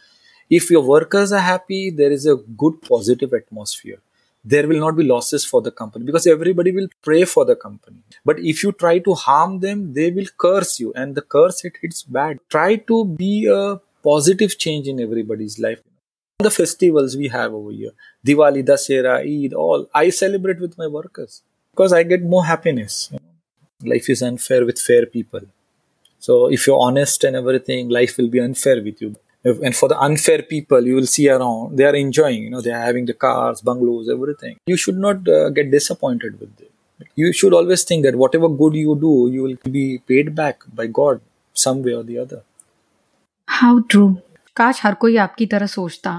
[0.49, 3.99] If your workers are happy there is a good positive atmosphere
[4.45, 7.99] there will not be losses for the company because everybody will pray for the company.
[8.25, 11.75] But if you try to harm them they will curse you and the curse it
[11.83, 12.39] hits bad.
[12.49, 15.81] Try to be a positive change in everybody's life.
[16.39, 17.93] The festivals we have over here
[18.25, 23.19] diwali dasera eid all i celebrate with my workers because i get more happiness you
[23.19, 23.29] know?
[23.95, 25.41] life is unfair with fair people.
[26.19, 29.15] So if you're honest and everything life will be unfair with you
[29.46, 32.72] and for the unfair people you will see around they are enjoying you know they
[32.72, 36.70] are having the cars bungalows everything you should not uh, get disappointed with them
[37.16, 40.88] you should always think that whatever good you do you will be paid back by
[41.02, 41.22] god
[41.56, 42.42] some way or the other
[43.48, 44.12] how true
[44.58, 46.12] काश हर कोई आपकी तरह सोचता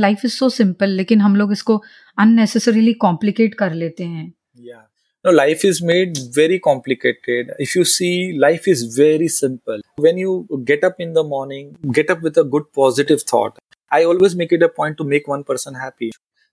[0.00, 1.76] life is so simple लेकिन हम लोग इसको
[2.24, 4.32] unnecessarily complicate कर लेते हैं
[4.68, 4.82] yeah
[5.27, 7.53] no life is made very complicated.
[7.59, 9.81] If you see life is very simple.
[9.97, 13.57] When you get up in the morning get up with a good positive thought.
[13.91, 16.11] I always make it a point to make one person happy.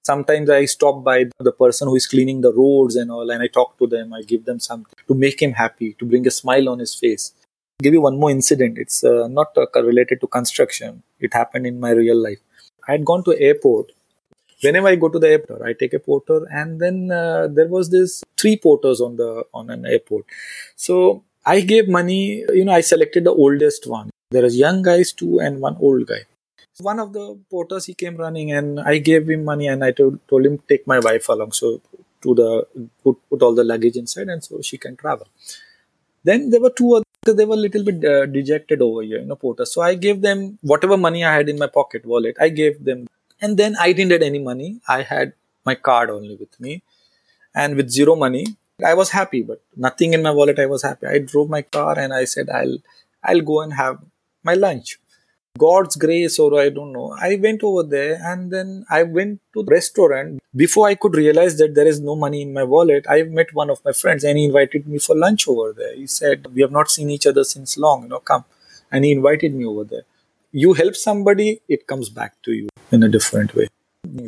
[0.09, 3.47] Sometimes i stop by the person who is cleaning the roads and all and i
[3.47, 4.13] talk to them.
[4.13, 7.33] I give them something to make him happy to bring a smile on his face.
[7.39, 8.79] I'll give you one more incident.
[8.79, 11.03] It's uh, not uh, related to construction.
[11.21, 12.41] It happened in my real life.
[12.89, 13.93] I had gone to airport
[14.65, 17.91] whenever I go to the airport, I take a porter, and then uh, there was
[17.91, 20.25] this three porters on the on an airport.
[20.77, 21.23] So
[21.55, 22.21] I gave money.
[22.61, 24.11] You know, I selected the oldest one.
[24.31, 26.23] There is young guys two and one old guy.
[26.81, 30.19] One of the porters he came running, and I gave him money, and I told,
[30.29, 31.53] told him take my wife along.
[31.53, 31.81] So
[32.23, 32.67] to the
[33.05, 35.29] put, put all the luggage inside, and so she can travel.
[36.25, 37.05] Then there were two other.
[37.27, 39.73] They were a little bit uh, dejected over here, you know, porters.
[39.73, 42.37] So I gave them whatever money I had in my pocket wallet.
[42.41, 43.07] I gave them
[43.45, 44.69] and then I didn't get any money.
[44.89, 45.33] I had
[45.69, 46.83] my card only with me.
[47.55, 48.47] And with zero money,
[48.93, 50.59] I was happy, but nothing in my wallet.
[50.59, 51.07] I was happy.
[51.07, 52.79] I drove my car and I said, I'll,
[53.23, 53.99] I'll go and have
[54.43, 54.99] my lunch.
[55.57, 57.17] God's grace, or I don't know.
[57.21, 60.41] I went over there and then I went to the restaurant.
[60.65, 63.71] Before I could realize that there is no money in my wallet, I met one
[63.71, 65.95] of my friends and he invited me for lunch over there.
[65.95, 68.45] He said, We have not seen each other since long, you know, come.
[68.91, 70.07] And he invited me over there
[70.63, 73.67] you help somebody it comes back to you in a different way.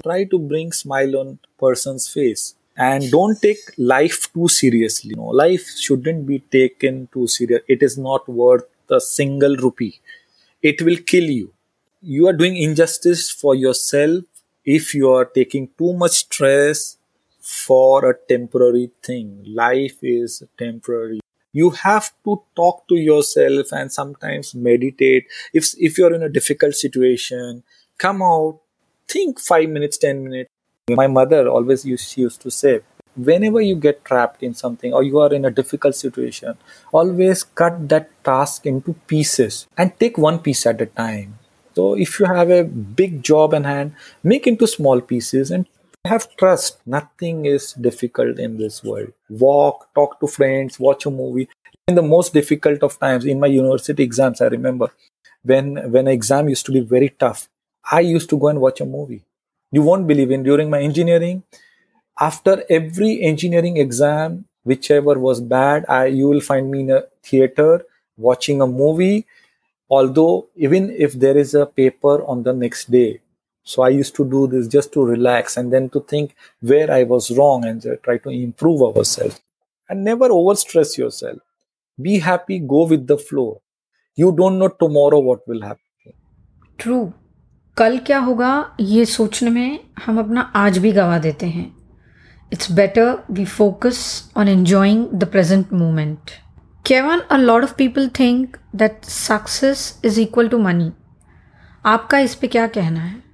[0.03, 5.15] Try to bring smile on person's face and don't take life too seriously.
[5.17, 7.63] No, life shouldn't be taken too serious.
[7.69, 10.01] It is not worth a single rupee.
[10.63, 11.53] It will kill you.
[12.03, 14.25] You are doing injustice for yourself
[14.65, 16.97] if you are taking too much stress
[17.41, 19.45] for a temporary thing.
[19.47, 21.21] Life is temporary
[21.59, 25.27] you have to talk to yourself and sometimes meditate.
[25.53, 27.63] If if you're in a difficult situation
[27.99, 28.61] come out
[29.09, 30.51] think 5 minutes 10 minutes.
[30.91, 32.81] My mother always used, she used to say
[33.17, 36.59] whenever you get trapped in something or you are in a difficult situation
[36.93, 41.39] always cut that task into pieces and take one piece at a time.
[41.75, 45.67] So if you have a big job in hand make into small pieces and
[46.07, 46.81] have trust.
[46.87, 49.13] Nothing is difficult in this world.
[49.29, 51.49] Walk, talk to friends, watch a movie.
[51.89, 54.91] In the most difficult of times, in my university exams, I remember
[55.43, 57.49] when when exam used to be very tough,
[57.91, 59.23] I used to go and watch a movie.
[59.73, 61.43] You won't believe in during my engineering,
[62.19, 67.85] after every engineering exam, whichever was bad, I you will find me in a theater
[68.17, 69.27] watching a movie.
[69.91, 73.21] Although even if there is a paper on the next day,
[73.67, 77.03] so I used to do this just to relax and then to think where I
[77.03, 79.41] was wrong and try to improve ourselves.
[79.91, 81.39] And never overstress yourself.
[81.99, 83.63] Be happy, go with the flow.
[84.19, 86.15] You don't know tomorrow what will happen.
[86.79, 87.13] True.
[87.77, 88.51] कल क्या होगा
[88.81, 91.67] ये सोचने में हम अपना आज भी गवा देते हैं
[92.53, 93.99] it's better we focus
[94.37, 96.31] on enjoying the present moment
[96.87, 100.91] Kaivan a lot of people think that success is equal to money
[101.85, 103.26] आपका इस पे क्या कहना है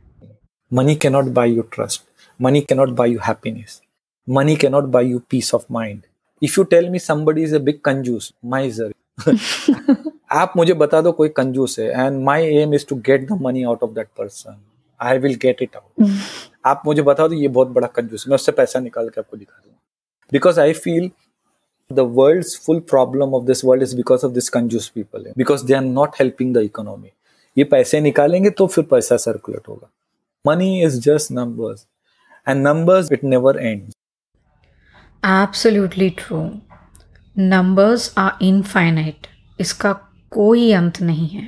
[0.73, 2.05] money cannot buy you trust.
[2.41, 3.81] Money cannot buy you happiness.
[4.29, 6.03] Money buy you peace of mind
[6.43, 8.91] if you tell me me is is a big kanjus miser
[10.33, 13.63] आप मुझे बता दो कोई कंजूस है and my aim is to get the money
[13.63, 14.57] out of that person
[15.01, 16.09] I will get it out
[16.67, 19.37] आप मुझे बता दो ये बहुत बड़ा कंजूस है। मैं उससे पैसा निकाल के आपको
[19.37, 19.79] दिखा दूँगा।
[20.33, 21.11] Because I feel
[21.93, 25.67] the world full problem of this world is because of this कंजूस पीपल है। Because
[25.67, 27.09] they are not helping the economy
[27.59, 29.91] ये पैसे निकालेंगे तो फिर पैसा सर्कुलेट होगा।
[30.45, 31.87] Money is just numbers,
[32.47, 33.95] and numbers it never ends.
[35.23, 36.61] Absolutely true.
[37.37, 39.29] Numbers are infinite.
[39.59, 39.93] इसका
[40.33, 41.47] कोई अंत नहीं है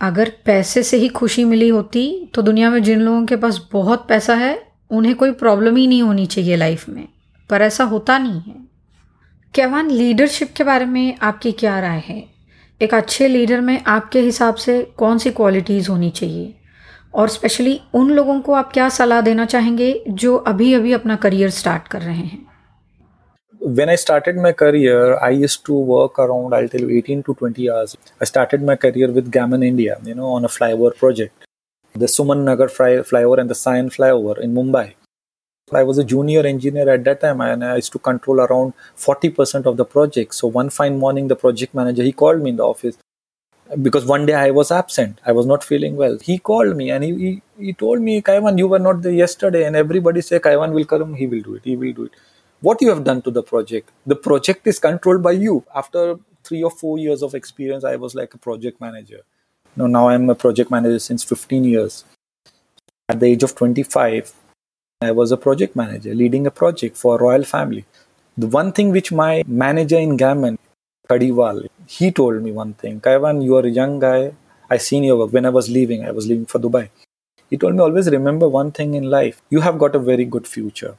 [0.00, 4.06] अगर पैसे से ही खुशी मिली होती तो दुनिया में जिन लोगों के पास बहुत
[4.08, 4.54] पैसा है
[4.90, 7.06] उन्हें कोई प्रॉब्लम ही नहीं होनी चाहिए लाइफ में
[7.50, 8.56] पर ऐसा होता नहीं है
[9.54, 12.22] कैवान लीडरशिप के बारे में आपकी क्या राय है
[12.80, 16.54] एक अच्छे लीडर में आपके हिसाब से कौन सी क्वालिटीज़ होनी चाहिए
[17.14, 21.50] और स्पेशली उन लोगों को आप क्या सलाह देना चाहेंगे जो अभी अभी अपना करियर
[21.50, 22.48] स्टार्ट कर रहे हैं
[23.78, 27.34] when I started my career, I used to work around, I'll tell you, 18 to
[27.34, 27.96] 20 hours.
[28.18, 31.44] I started my career with Gammon India, you know, on a flyover project.
[31.94, 34.94] The Suman Nagar fly, flyover and the Sion flyover in Mumbai.
[35.72, 39.66] I was a junior engineer at that time and I used to control around 40%
[39.66, 40.34] of the project.
[40.34, 42.96] So one fine morning, the project manager, he called me in the office
[43.82, 45.20] because one day I was absent.
[45.24, 46.18] I was not feeling well.
[46.18, 49.64] He called me and he, he, he told me, Kaivan, you were not there yesterday.
[49.64, 52.12] And everybody say, Kaivan will come, he will do it, he will do it.
[52.60, 53.90] What you have done to the project?
[54.06, 55.64] The project is controlled by you.
[55.74, 59.20] After three or four years of experience, I was like a project manager.
[59.76, 62.04] No, now I'm a project manager since 15 years.
[63.08, 64.32] At the age of 25,
[65.00, 67.86] I was a project manager leading a project for a royal family.
[68.36, 70.58] The one thing which my manager in Gammon,
[71.08, 73.00] Kadiwal, he told me one thing.
[73.00, 74.32] Kaivan, you are a young guy.
[74.68, 76.04] I seen your work when I was leaving.
[76.04, 76.88] I was leaving for Dubai.
[77.48, 79.42] He told me always remember one thing in life.
[79.50, 80.96] You have got a very good future.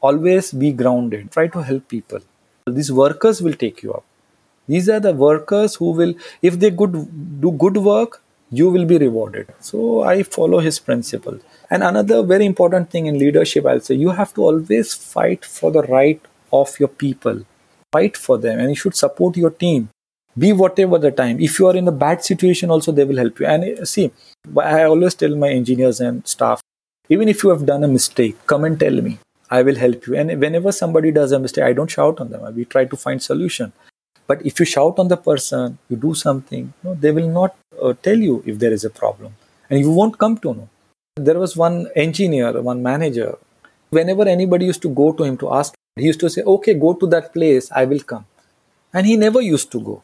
[0.00, 1.32] Always be grounded.
[1.32, 2.20] Try to help people.
[2.66, 4.04] These workers will take you up.
[4.68, 6.92] These are the workers who will, if they good
[7.40, 9.52] do good work, you will be rewarded.
[9.60, 11.42] So I follow his principles.
[11.70, 15.72] And another very important thing in leadership, I'll say, you have to always fight for
[15.72, 16.20] the right
[16.52, 17.44] of your people.
[17.94, 19.88] Fight for them, and you should support your team.
[20.36, 21.40] Be whatever the time.
[21.40, 23.46] If you are in a bad situation also they will help you.
[23.46, 24.10] And uh, see
[24.62, 26.60] i always tell my engineers and staff
[27.08, 29.18] even if you have done a mistake come and tell me.
[29.50, 30.16] I will help you.
[30.16, 32.54] And whenever somebody does a mistake i don't shout on them.
[32.56, 33.72] We try to find solution.
[34.26, 37.56] But if you shout on the person you do something you know, they will not
[37.80, 39.34] uh, tell you if there is a problem.
[39.70, 40.68] And you won't come to know.
[41.16, 43.36] There was one engineer one manager.
[43.90, 46.94] Whenever anybody used to go to him to ask he used to say okay go
[46.94, 48.24] to that place i will come
[48.92, 50.02] and he never used to go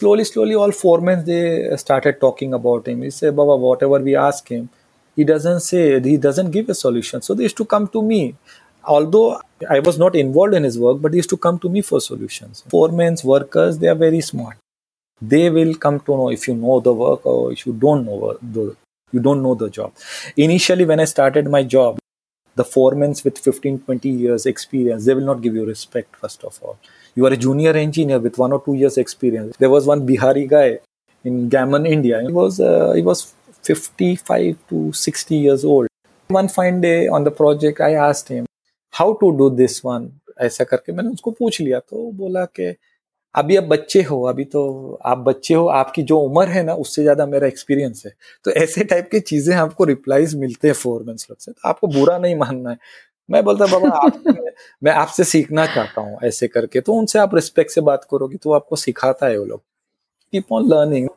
[0.00, 3.02] slowly, slowly, all foremen they started talking about him.
[3.02, 4.70] He said, Baba, whatever we ask him,
[5.14, 7.20] he doesn't say, he doesn't give a solution.
[7.20, 8.34] So they used to come to me.
[8.82, 11.82] Although I was not involved in his work, but he used to come to me
[11.82, 12.64] for solutions.
[12.70, 14.56] Foremen's workers, they are very smart.
[15.20, 18.38] They will come to know if you know the work or if you don't know
[18.40, 18.74] the
[19.12, 19.92] you don't know the job.
[20.36, 21.99] Initially, when I started my job,
[22.55, 26.59] the foremen with 15, 20 years experience, they will not give you respect, first of
[26.61, 26.77] all
[27.15, 29.55] you are a junior engineer with one or two years experience.
[29.57, 30.79] There was one Bihari guy
[31.23, 32.21] in Gammon, India.
[32.21, 35.87] He was uh, he was 55 to 60 years old.
[36.27, 38.45] One fine day on the project, I asked him
[38.91, 40.11] how to do this one.
[40.41, 42.75] ऐसा करके मैंने उसको पूछ लिया तो बोला कि
[43.34, 47.02] अभी आप बच्चे हो अभी तो आप बच्चे हो आपकी जो उम्र है ना उससे
[47.02, 48.12] ज़्यादा मेरा एक्सपीरियंस है।
[48.44, 52.18] तो ऐसे टाइप की चीज़ें आपको रिप्लाईज मिलते हैं फोरमैन लोग से तो आपको बुरा
[52.18, 52.76] नहीं मानना है।
[53.30, 54.22] मैं बोलता बाबा आप
[54.82, 58.52] मैं आपसे सीखना चाहता हूँ ऐसे करके। तो उनसे आप रिस्पेक्ट से बात करोगे तो
[58.52, 59.60] आपको सिखाता है वो लोग।
[60.32, 61.08] Keep on learning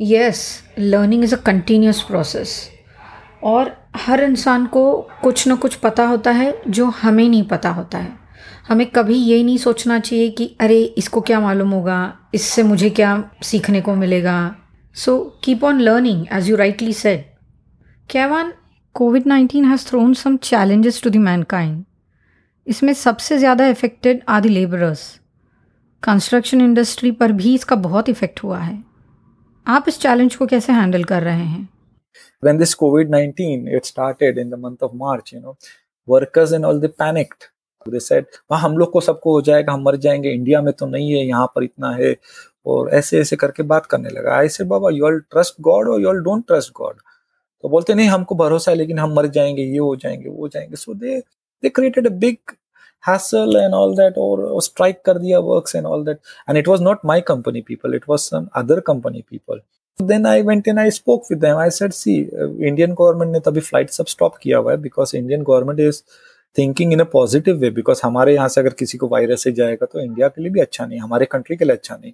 [0.00, 2.70] yes learning is a continuous process
[3.42, 7.98] और हर इंसान को कुछ ना कुछ पता होता है जो हमें नहीं पता होता
[7.98, 8.27] है।
[8.68, 12.18] हमें कभी ये नहीं सोचना चाहिए कि, अरे, इसको क्या मालूम होगा?
[12.34, 14.56] इससे मुझे क्या सीखने को मिलेगा?
[14.94, 17.24] So keep on learning as you rightly said
[18.10, 18.52] Kaivan
[18.94, 21.84] COVID nineteen has thrown some challenges to the mankind
[22.66, 25.20] इसमें सबसे ज़्यादा affected are the labourers
[26.02, 28.84] construction industry पर भी इसका बहुत इफ़ेक्ट हुआ है।
[29.66, 31.68] आप इस चैलेंज को कैसे हैंडल कर रहे हैं?
[32.46, 35.54] When this covid-19 it started in the month of march, you know,
[36.10, 37.57] workers and all, they panicked.
[37.88, 40.86] पूरे सेट वहाँ हम लोग को सबको हो जाएगा, हम मर जाएँगे इंडिया में तो
[40.86, 42.14] नहीं है, यहाँ पर इतना है।
[42.66, 46.08] और ऐसे ऐसे करके बात करने लगा। ऐसे बाबा यू ऑल ट्रस्ट गॉड और you
[46.08, 46.96] all don't trust God
[47.64, 50.76] तो बोलते, नहीं, हमको भरोसा है, लेकिन हम मर जाएँगे, ये हो जाएँगे, वो जाएँगे।
[50.76, 51.18] So they
[51.62, 52.52] they created a big
[53.04, 56.82] hassle and all that और स्ट्राइक कर दिया work and all that and it was
[56.82, 59.60] not my company people it was some other company people
[59.98, 63.90] then I went and I spoke with I said see Indian government ने तभी flight
[63.90, 66.02] सब stop किया हुआ है because Indian government is
[66.56, 69.86] thinking in a positive way because हमारे यहाँ से अगर किसी को वायरस से जाएगा
[69.86, 72.12] तो इंडिया के लिए भी अच्छा नहीं हमारे कंट्री के लिए अच्छा नहीं।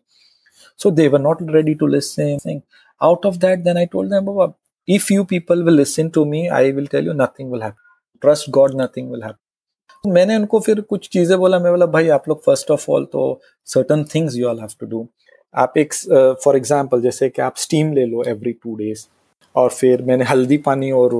[0.80, 2.60] So they were not ready to listen
[3.00, 4.52] out of that then I told them Baba
[4.88, 8.50] if you people will listen to me I will tell you nothing will happen trust
[8.50, 12.42] God nothing will happen मैंने उनको फिर कुछ चीज़ें बोला मैं बोला भाई आप लोग
[12.44, 13.22] फ़र्स्ट ऑफ़ ऑल तो
[13.66, 15.06] certain things you all have to do
[15.54, 19.06] आप एक फॉर uh, एग्ज़ाम्पल जैसे कि आप स्टीम ले लो एवरी टू डेज़
[19.54, 21.14] और फिर मैंने हल्दी पानी और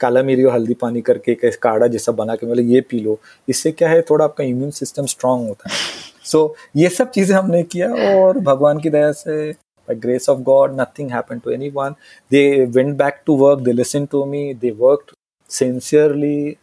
[0.00, 3.18] काला मिरी और हल्दी पानी करके एक काढ़ा जैसा बना के मतलब ये पी लो।
[3.48, 5.76] इससे क्या है थोड़ा आपका इम्यून सिस्टम स्ट्रांग होता है।
[6.24, 10.38] सो so, ये सब चीज़ें हमने किया और भगवान की दया से by grace of
[10.42, 11.94] God nothing happen to anyone
[12.30, 15.12] they went back to work they listen to me they work
[15.50, 16.56] sincerely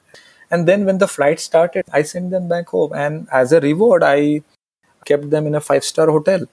[0.52, 4.04] and then when the flight start I send them back home and as a reward
[4.04, 4.40] I
[5.06, 6.48] kept them in a five star hotel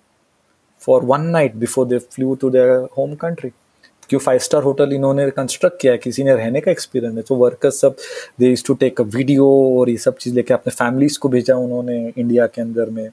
[0.81, 3.51] for one night before they flew to their home country
[4.10, 7.36] क्यों five star hotel इन्होंने construct किया है किसी ने रहने का experience है तो
[7.36, 7.96] वर्कर्स सब
[8.40, 9.48] दे टू टेक अ वीडियो
[9.80, 13.10] और ये सब चीज़ लेके अपने फैमिलीज को भेजा उन्होंने इंडिया के अंदर में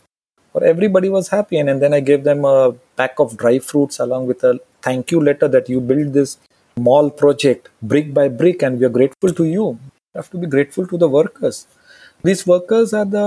[0.55, 4.01] और everybody was happy and, and then i gave them a pack of dry fruits
[4.05, 4.53] along with a
[4.87, 6.39] thank you letter that you built this
[6.77, 10.51] mall project brick by brick and we are grateful to you you have to be
[10.57, 11.61] grateful to the workers
[12.25, 13.27] these workers are the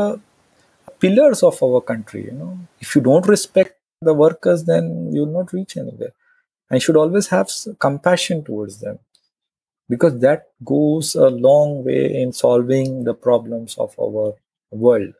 [0.99, 5.35] pillars of our country you know if you don't respect the workers then you will
[5.39, 6.13] not reach anywhere
[6.69, 8.99] and you should always have compassion towards them
[9.89, 14.33] because that goes a long way in solving the problems of our
[14.71, 15.13] world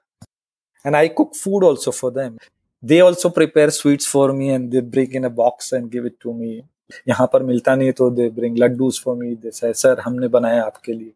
[0.83, 2.37] and i cook food also for them
[2.81, 6.19] they also prepare sweets for me and they bring in a box and give it
[6.19, 6.63] to me
[7.07, 10.63] यहाँ पर मिलता नहीं तो they bring laddoos for me दे से sir हमने बनाया
[10.63, 11.13] आपके लिए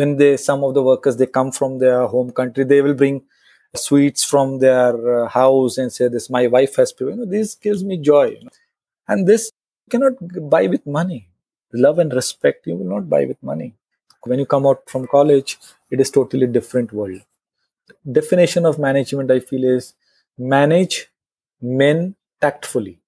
[0.00, 3.20] when they some of the workers they come from their home country they will bring
[3.76, 7.82] sweets from their uh, house and say this my wife has you know this gives
[7.84, 8.54] me joy you know?
[9.07, 9.51] and this
[9.85, 11.27] you cannot buy with money.
[11.73, 13.73] Love and respect you will not buy with money.
[14.23, 15.57] When you come out from college
[15.89, 17.21] it is totally different world.
[18.19, 19.93] Definition of management i feel is
[20.37, 21.07] manage
[21.61, 22.99] men tactfully.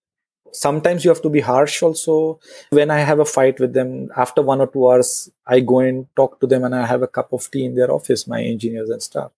[0.51, 2.39] Sometimes you have to be harsh also.
[2.69, 6.07] When i have a fight with them after one or two hours i go and
[6.15, 8.89] talk to them and i have a cup of tea in their office my engineers
[8.89, 9.31] and staff.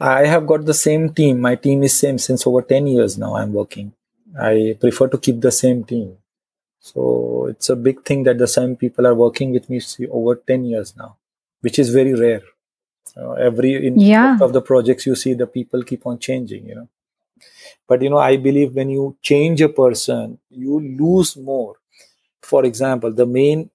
[0.00, 1.40] I have got the same team.
[1.40, 3.92] My team is same since over 10 years now i'm working
[4.40, 6.16] i prefer to keep the same team
[6.80, 9.80] so it's a big thing that the same people are working with me
[10.10, 11.16] over 10 years now
[11.60, 12.42] which is very rare
[13.16, 14.38] uh, every in Yeah.
[14.40, 16.88] of the projects you see the people keep on changing you know
[17.88, 21.74] but you know i believe when you change a person you lose more
[22.42, 23.70] for example the main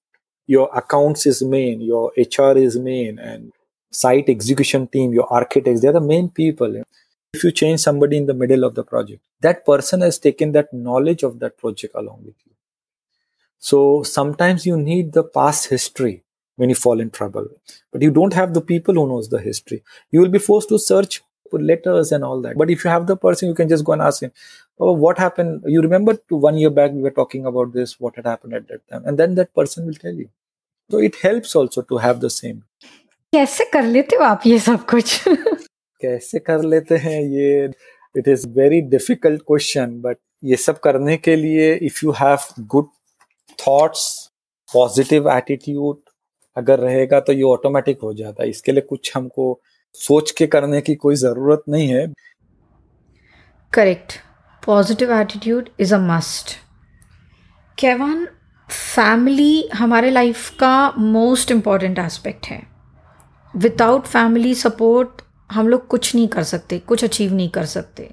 [0.46, 3.52] your accounts is main your hr is main and
[3.90, 6.84] site execution team your architects they're the main people you know
[7.33, 10.73] if you change somebody in the middle of the project that person has taken that
[10.73, 12.53] knowledge of that project along with you
[13.57, 16.23] so sometimes you need the past history
[16.55, 17.47] when you fall in trouble
[17.91, 20.79] but you don't have the people who knows the history you will be forced to
[20.79, 23.85] search for letters and all that but if you have the person you can just
[23.85, 24.31] go and ask him
[24.79, 28.15] oh what happened you remember to one year back we were talking about this what
[28.15, 30.29] had happened at that time and then that person will tell you
[30.89, 32.63] so it helps also to have the same
[33.33, 35.27] कैसे कर लेते हो आप ये सब कुछ
[36.02, 37.64] कैसे कर लेते हैं ये?
[38.14, 42.38] It is very difficult question but ये सब करने के लिए if you have
[42.68, 42.88] good
[43.58, 44.06] thoughts
[44.68, 45.98] positive attitude
[46.56, 49.60] अगर रहेगा तो ये ऑटोमेटिक हो जाता है। इसके लिए कुछ हमको
[49.94, 52.06] सोच के करने की कोई ज़रूरत नहीं है।
[53.72, 54.12] Correct
[54.62, 56.56] positive attitude is a must
[57.78, 58.26] Kaivan
[58.68, 62.62] family हमारे लाइफ का मोस्ट इंपॉर्टेंट एस्पेक्ट है।
[63.54, 68.08] विदाउट फैमिली सपोर्ट हम लोग कुछ नहीं कर सकते, कुछ अचीव नहीं कर सकते।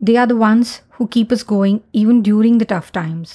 [0.00, 3.34] They are the ones who keep is going even during the tough times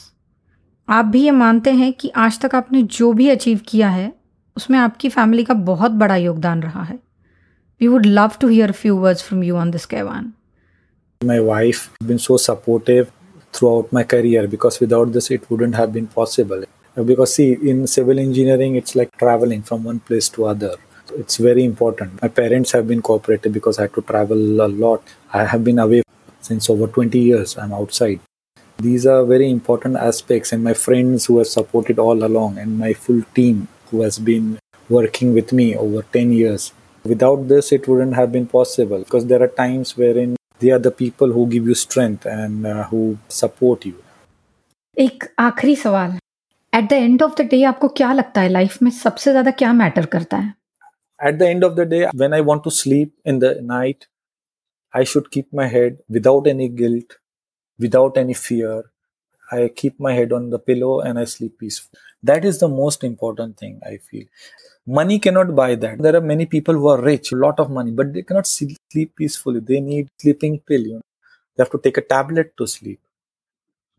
[0.88, 4.12] आप भी ये मानते हैं कि आज तक आपने जो भी अचीव किया है,
[4.58, 6.98] उसमें आपकी फैमिली का बहुत बड़ा योगदान रहा है।
[7.82, 10.32] We would love to hear few words from you on this Kaivan
[11.22, 13.08] my wife been so supportive
[13.70, 16.66] throughout my career because without this it wouldn't have possible
[16.98, 20.78] because see in civil engineering it's like travelling from one place to other
[21.17, 25.03] it's very important my parents have been cooperative because i had to travel a lot
[25.33, 26.03] i have been away
[26.41, 28.21] since over 20 years i'm outside
[28.79, 32.93] these are very important aspects and my friends who have supported all along and my
[32.93, 36.73] full team who has been working with me over 10 years
[37.05, 40.91] without this it wouldn't have been possible because there are times wherein they are the
[40.91, 43.95] people who give you strength and uh, who support you
[44.99, 46.11] एक आखिरी सवाल
[46.75, 49.73] at the end of the day आपको क्या लगता है life में सबसे ज्यादा क्या
[49.73, 50.53] मैटर करता है
[51.22, 54.08] at the end of the day when i want to sleep in the night
[55.00, 57.18] i should keep my head without any guilt
[57.80, 58.86] without any fear.
[59.52, 62.00] I keep my head on the pillow and i sleep peaceful
[62.30, 64.26] that is the most important thing i feel.
[64.88, 66.00] Money cannot buy that.
[66.00, 69.16] There are many people who are rich a lot of money but they cannot sleep
[69.16, 69.60] peacefully.
[69.62, 71.02] They need sleeping pill you know
[71.56, 73.00] they have to take a tablet to sleep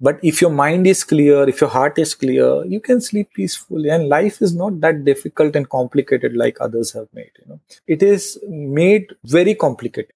[0.00, 3.90] but if your mind is clear if your heart is clear you can sleep peacefully.
[3.90, 7.60] And life is not that difficult and complicated like others have made you know.
[7.86, 10.12] It is made very complicated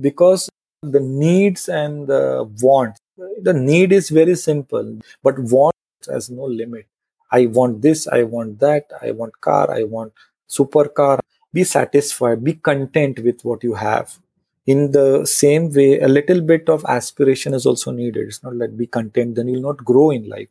[0.00, 0.48] because
[0.82, 3.00] the needs and the wants.
[3.42, 5.74] The need is very simple but want
[6.08, 6.86] has no limit.
[7.30, 10.12] I want this i want that i want car i want
[10.48, 11.18] supercar.
[11.52, 14.18] Be satisfied be content with what you have
[14.66, 18.28] in the same way a little bit of aspiration is also needed.
[18.28, 20.48] It's not like be content then you'll not grow in life.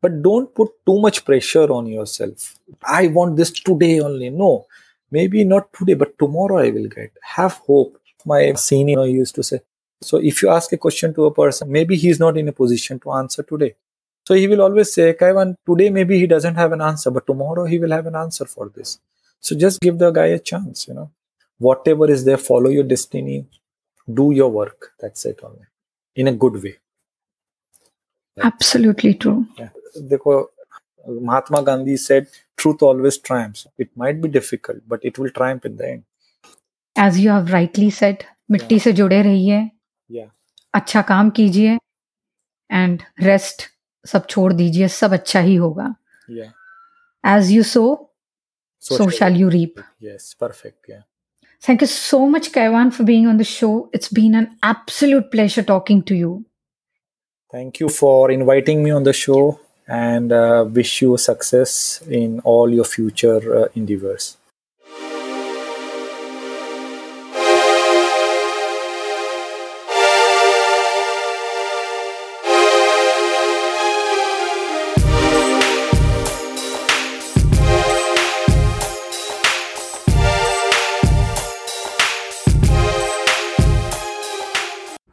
[0.00, 2.56] But don't put too much pressure on yourself.
[2.82, 4.30] I want this today only.
[4.30, 4.66] No
[5.10, 7.12] maybe not today but tomorrow i will get.
[7.22, 7.98] Have hope.
[8.26, 9.60] My senior used to say
[10.00, 12.98] so if you ask a question to a person maybe he's not in a position
[13.00, 13.74] to answer today.
[14.26, 17.66] So he will always say kaivan today maybe he doesn't have an answer but tomorrow
[17.66, 18.98] he will have an answer for this.
[19.40, 21.10] So just give the guy a chance you know
[21.59, 23.45] whatever is there follow your destiny
[24.19, 25.67] do your work that's it only
[26.15, 26.75] in a good way
[28.51, 29.69] absolutely true yeah.
[31.31, 35.77] mahatma gandhi said truth always triumphs it might be difficult but it will triumph in
[35.77, 36.03] the end
[36.95, 39.57] as you have rightly said मिट्टी से जुड़े रहिए
[40.17, 40.29] yeah.
[40.73, 41.77] अच्छा काम कीजिए
[42.71, 43.63] and rest
[44.07, 45.95] सब छोड़ दीजिए सब अच्छा ही होगा
[47.35, 47.83] as you so
[48.87, 51.01] so shall you reap yes perfect yeah
[51.64, 53.88] Thank you so much, Kaivan, for being on the show.
[53.90, 56.44] It's been an absolute pleasure talking to you.
[57.50, 62.68] Thank you for inviting me on the show and uh, wish you success in all
[62.68, 64.36] your future uh, endeavors.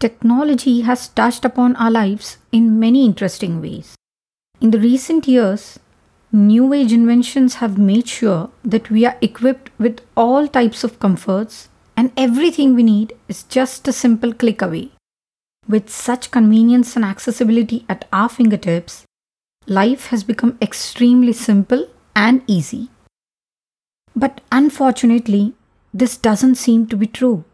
[0.02, 3.94] Technology has touched upon our lives in many interesting ways.
[4.60, 5.78] In the recent years,
[6.32, 11.70] new age inventions have made sure that we are equipped with all types of comforts
[11.96, 14.90] and everything we need is just a simple click away.
[15.70, 19.06] With such convenience and accessibility at our fingertips,
[19.68, 22.90] life has become extremely simple and easy.
[24.16, 25.54] But unfortunately,
[25.94, 27.46] this doesn't seem to be true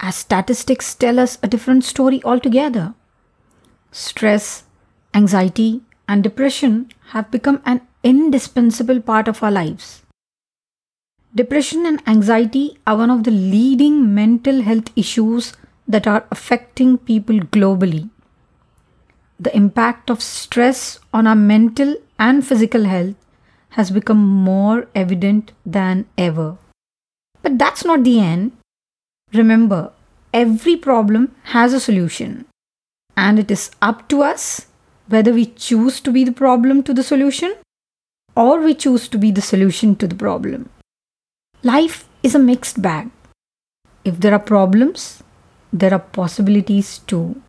[0.00, 2.94] as statistics tell us a different story altogether.
[3.92, 4.64] Stress,
[5.14, 10.02] anxiety, and depression have become an indispensable part of our lives.
[11.34, 15.52] Depression and anxiety are one of the leading mental health issues
[15.86, 18.10] that are affecting people globally.
[19.38, 23.14] The impact of stress on our mental and physical health
[23.70, 26.58] has become more evident than ever.
[27.42, 28.52] But that's not the end.
[29.32, 29.92] Remember,
[30.34, 32.46] every problem has a solution,
[33.16, 34.66] and it is up to us
[35.08, 37.54] whether we choose to be the problem to the solution
[38.36, 40.68] or we choose to be the solution to the problem.
[41.62, 43.10] Life is a mixed bag.
[44.04, 45.22] If there are problems,
[45.72, 47.42] there are possibilities too.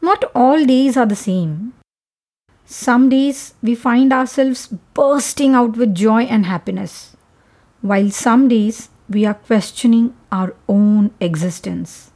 [0.00, 1.74] Not all days are the same.
[2.66, 7.16] Some days we find ourselves bursting out with joy and happiness,
[7.80, 12.10] while some days we are questioning our own existence.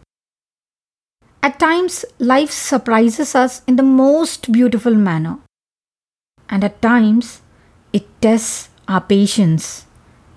[1.43, 5.39] At times, life surprises us in the most beautiful manner,
[6.49, 7.41] and at times,
[7.93, 9.87] it tests our patience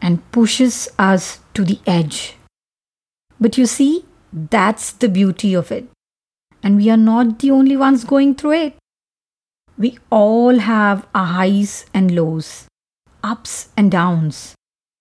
[0.02, 2.38] and pushes us to the edge.
[3.40, 5.86] But you see, that's the beauty of it,
[6.62, 8.76] and we are not the only ones going through it.
[9.78, 12.68] We all have our highs and lows,
[13.24, 14.56] ups and downs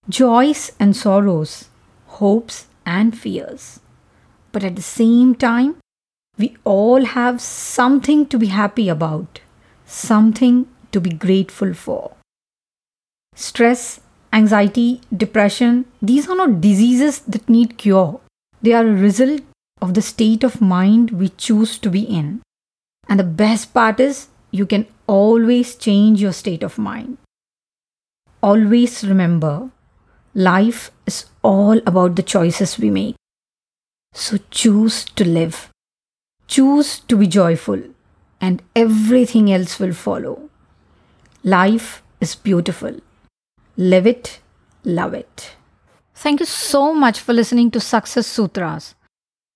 [0.08, 1.68] joys and sorrows,
[2.06, 3.80] hopes and fears.
[4.52, 5.76] But at the same time,
[6.38, 9.40] we all have something to be happy about,
[9.86, 12.12] something to be grateful for.
[13.34, 14.00] Stress,
[14.32, 18.20] anxiety, depression, these are not diseases that need cure.
[18.60, 19.42] They are a result
[19.80, 22.42] of the state of mind we choose to be in.
[23.08, 27.18] And the best part is, you can always change your state of mind.
[28.42, 29.70] Always remember
[30.34, 33.15] Life is all about the choices we make.
[34.15, 35.69] So choose to live.
[36.49, 37.81] Choose to be joyful,
[38.41, 40.35] and everything else will follow.
[41.43, 41.89] Life
[42.21, 42.99] is beautiful.
[43.77, 44.39] Live it,
[44.85, 45.51] love it.
[46.17, 48.93] Thank you so much for listening to Success Sutras.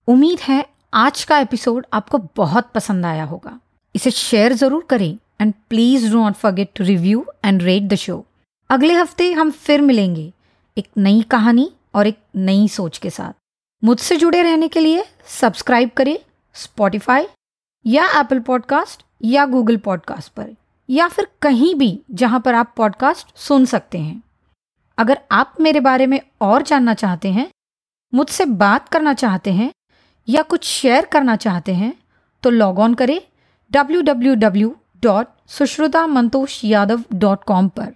[0.07, 3.59] उम्मीद है आज का episode आपको बहुत पसंद आया होगा
[3.95, 8.23] इसे शेयर ज़रूर करें and please do not forget to review and rate the show
[8.69, 10.31] अगले हफ्ते हम फिर मिलेंगे
[10.78, 13.32] एक नई कहानी और एक नई सोच के साथ।
[13.82, 16.18] मुझसे जुड़े रहने के लिए सब्सक्राइब करें
[16.54, 17.26] स्पॉटिफाई
[17.84, 20.54] या एप्पल पॉडकास्ट या गूगल पॉडकास्ट पर,
[20.88, 24.22] या फिर कहीं भी जहाँ पर आप पॉडकास्ट सुन सकते हैं।
[24.98, 27.50] अगर आप मेरे बारे में और जानना चाहते हैं,
[28.12, 29.72] मुझसे बात करना चाहते हैं
[30.28, 31.92] या कुछ शेयर करना चाहते हैं
[32.42, 33.20] तो लॉग ऑन करें
[33.70, 37.94] W W W dot Sushruta Mantosh Yadav dot com पर।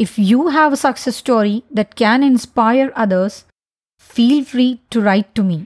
[0.00, 3.44] If you have a success story that can inspire others,
[4.00, 5.64] feel free to write to me.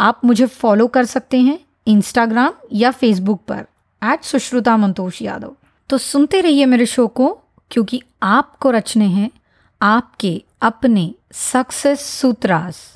[0.00, 3.64] आप मुझे फॉलो कर सकते हैं इंस्टाग्राम या फेसबुक पर
[4.02, 5.54] एट सुश्रुता मंतोष यादव
[5.90, 7.28] तो सुनते रहिए मेरे शो को
[7.70, 9.30] क्योंकि आपको रचने हैं
[9.80, 12.93] आपके अपने सक्सेस सूत्रास